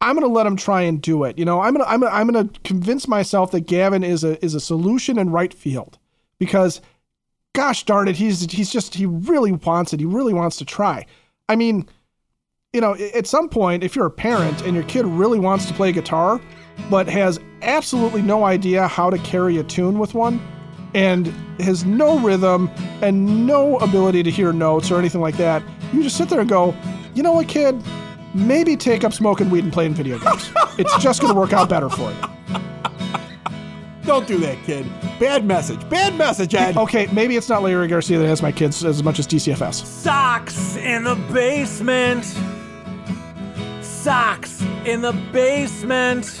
I'm 0.00 0.14
going 0.14 0.28
to 0.28 0.32
let 0.32 0.46
him 0.46 0.56
try 0.56 0.82
and 0.82 1.00
do 1.00 1.24
it. 1.24 1.38
You 1.38 1.44
know, 1.44 1.60
I'm 1.60 1.74
going 1.74 1.84
to 1.84 1.90
I'm 1.90 2.00
gonna, 2.00 2.14
I'm 2.14 2.28
going 2.28 2.48
to 2.48 2.60
convince 2.60 3.08
myself 3.08 3.50
that 3.52 3.66
Gavin 3.66 4.04
is 4.04 4.24
a 4.24 4.42
is 4.44 4.54
a 4.54 4.60
solution 4.60 5.18
in 5.18 5.30
right 5.30 5.52
field 5.52 5.98
because 6.38 6.80
gosh 7.54 7.84
darn 7.84 8.06
it, 8.06 8.16
he's 8.16 8.50
he's 8.52 8.70
just 8.70 8.94
he 8.94 9.06
really 9.06 9.52
wants 9.52 9.92
it. 9.92 10.00
He 10.00 10.06
really 10.06 10.34
wants 10.34 10.56
to 10.58 10.64
try. 10.64 11.06
I 11.48 11.56
mean, 11.56 11.88
you 12.72 12.80
know, 12.80 12.94
at 13.14 13.26
some 13.26 13.48
point 13.48 13.82
if 13.82 13.96
you're 13.96 14.06
a 14.06 14.10
parent 14.10 14.62
and 14.62 14.74
your 14.74 14.84
kid 14.84 15.06
really 15.06 15.40
wants 15.40 15.66
to 15.66 15.74
play 15.74 15.90
guitar 15.92 16.40
but 16.90 17.08
has 17.08 17.40
absolutely 17.62 18.20
no 18.20 18.44
idea 18.44 18.86
how 18.86 19.08
to 19.08 19.18
carry 19.18 19.56
a 19.56 19.64
tune 19.64 19.98
with 19.98 20.14
one, 20.14 20.40
and 20.96 21.26
has 21.60 21.84
no 21.84 22.18
rhythm 22.18 22.70
and 23.02 23.46
no 23.46 23.76
ability 23.78 24.22
to 24.22 24.30
hear 24.30 24.50
notes 24.50 24.90
or 24.90 24.98
anything 24.98 25.20
like 25.20 25.36
that, 25.36 25.62
you 25.92 26.02
just 26.02 26.16
sit 26.16 26.30
there 26.30 26.40
and 26.40 26.48
go, 26.48 26.74
you 27.14 27.22
know 27.22 27.32
what, 27.32 27.48
kid? 27.48 27.80
Maybe 28.34 28.76
take 28.76 29.04
up 29.04 29.12
smoking 29.12 29.50
weed 29.50 29.62
and 29.64 29.72
playing 29.72 29.92
video 29.92 30.18
games. 30.18 30.50
it's 30.78 30.96
just 30.98 31.20
going 31.20 31.32
to 31.32 31.38
work 31.38 31.52
out 31.52 31.68
better 31.68 31.90
for 31.90 32.10
you. 32.10 32.16
Don't 34.04 34.26
do 34.26 34.38
that, 34.38 34.56
kid. 34.64 34.86
Bad 35.20 35.44
message. 35.44 35.86
Bad 35.90 36.14
message, 36.16 36.54
Ed. 36.54 36.76
Okay, 36.86 37.08
maybe 37.12 37.36
it's 37.36 37.48
not 37.48 37.60
Leury 37.62 37.90
Garcia 37.90 38.18
that 38.18 38.26
has 38.26 38.40
my 38.40 38.52
kids 38.52 38.82
as 38.82 39.02
much 39.02 39.18
as 39.18 39.26
DCFS. 39.26 39.84
Sox 39.84 40.76
in 40.76 41.04
the 41.04 41.16
basement. 41.30 42.24
Sox 43.82 44.62
in 44.86 45.02
the 45.02 45.12
basement. 45.30 46.40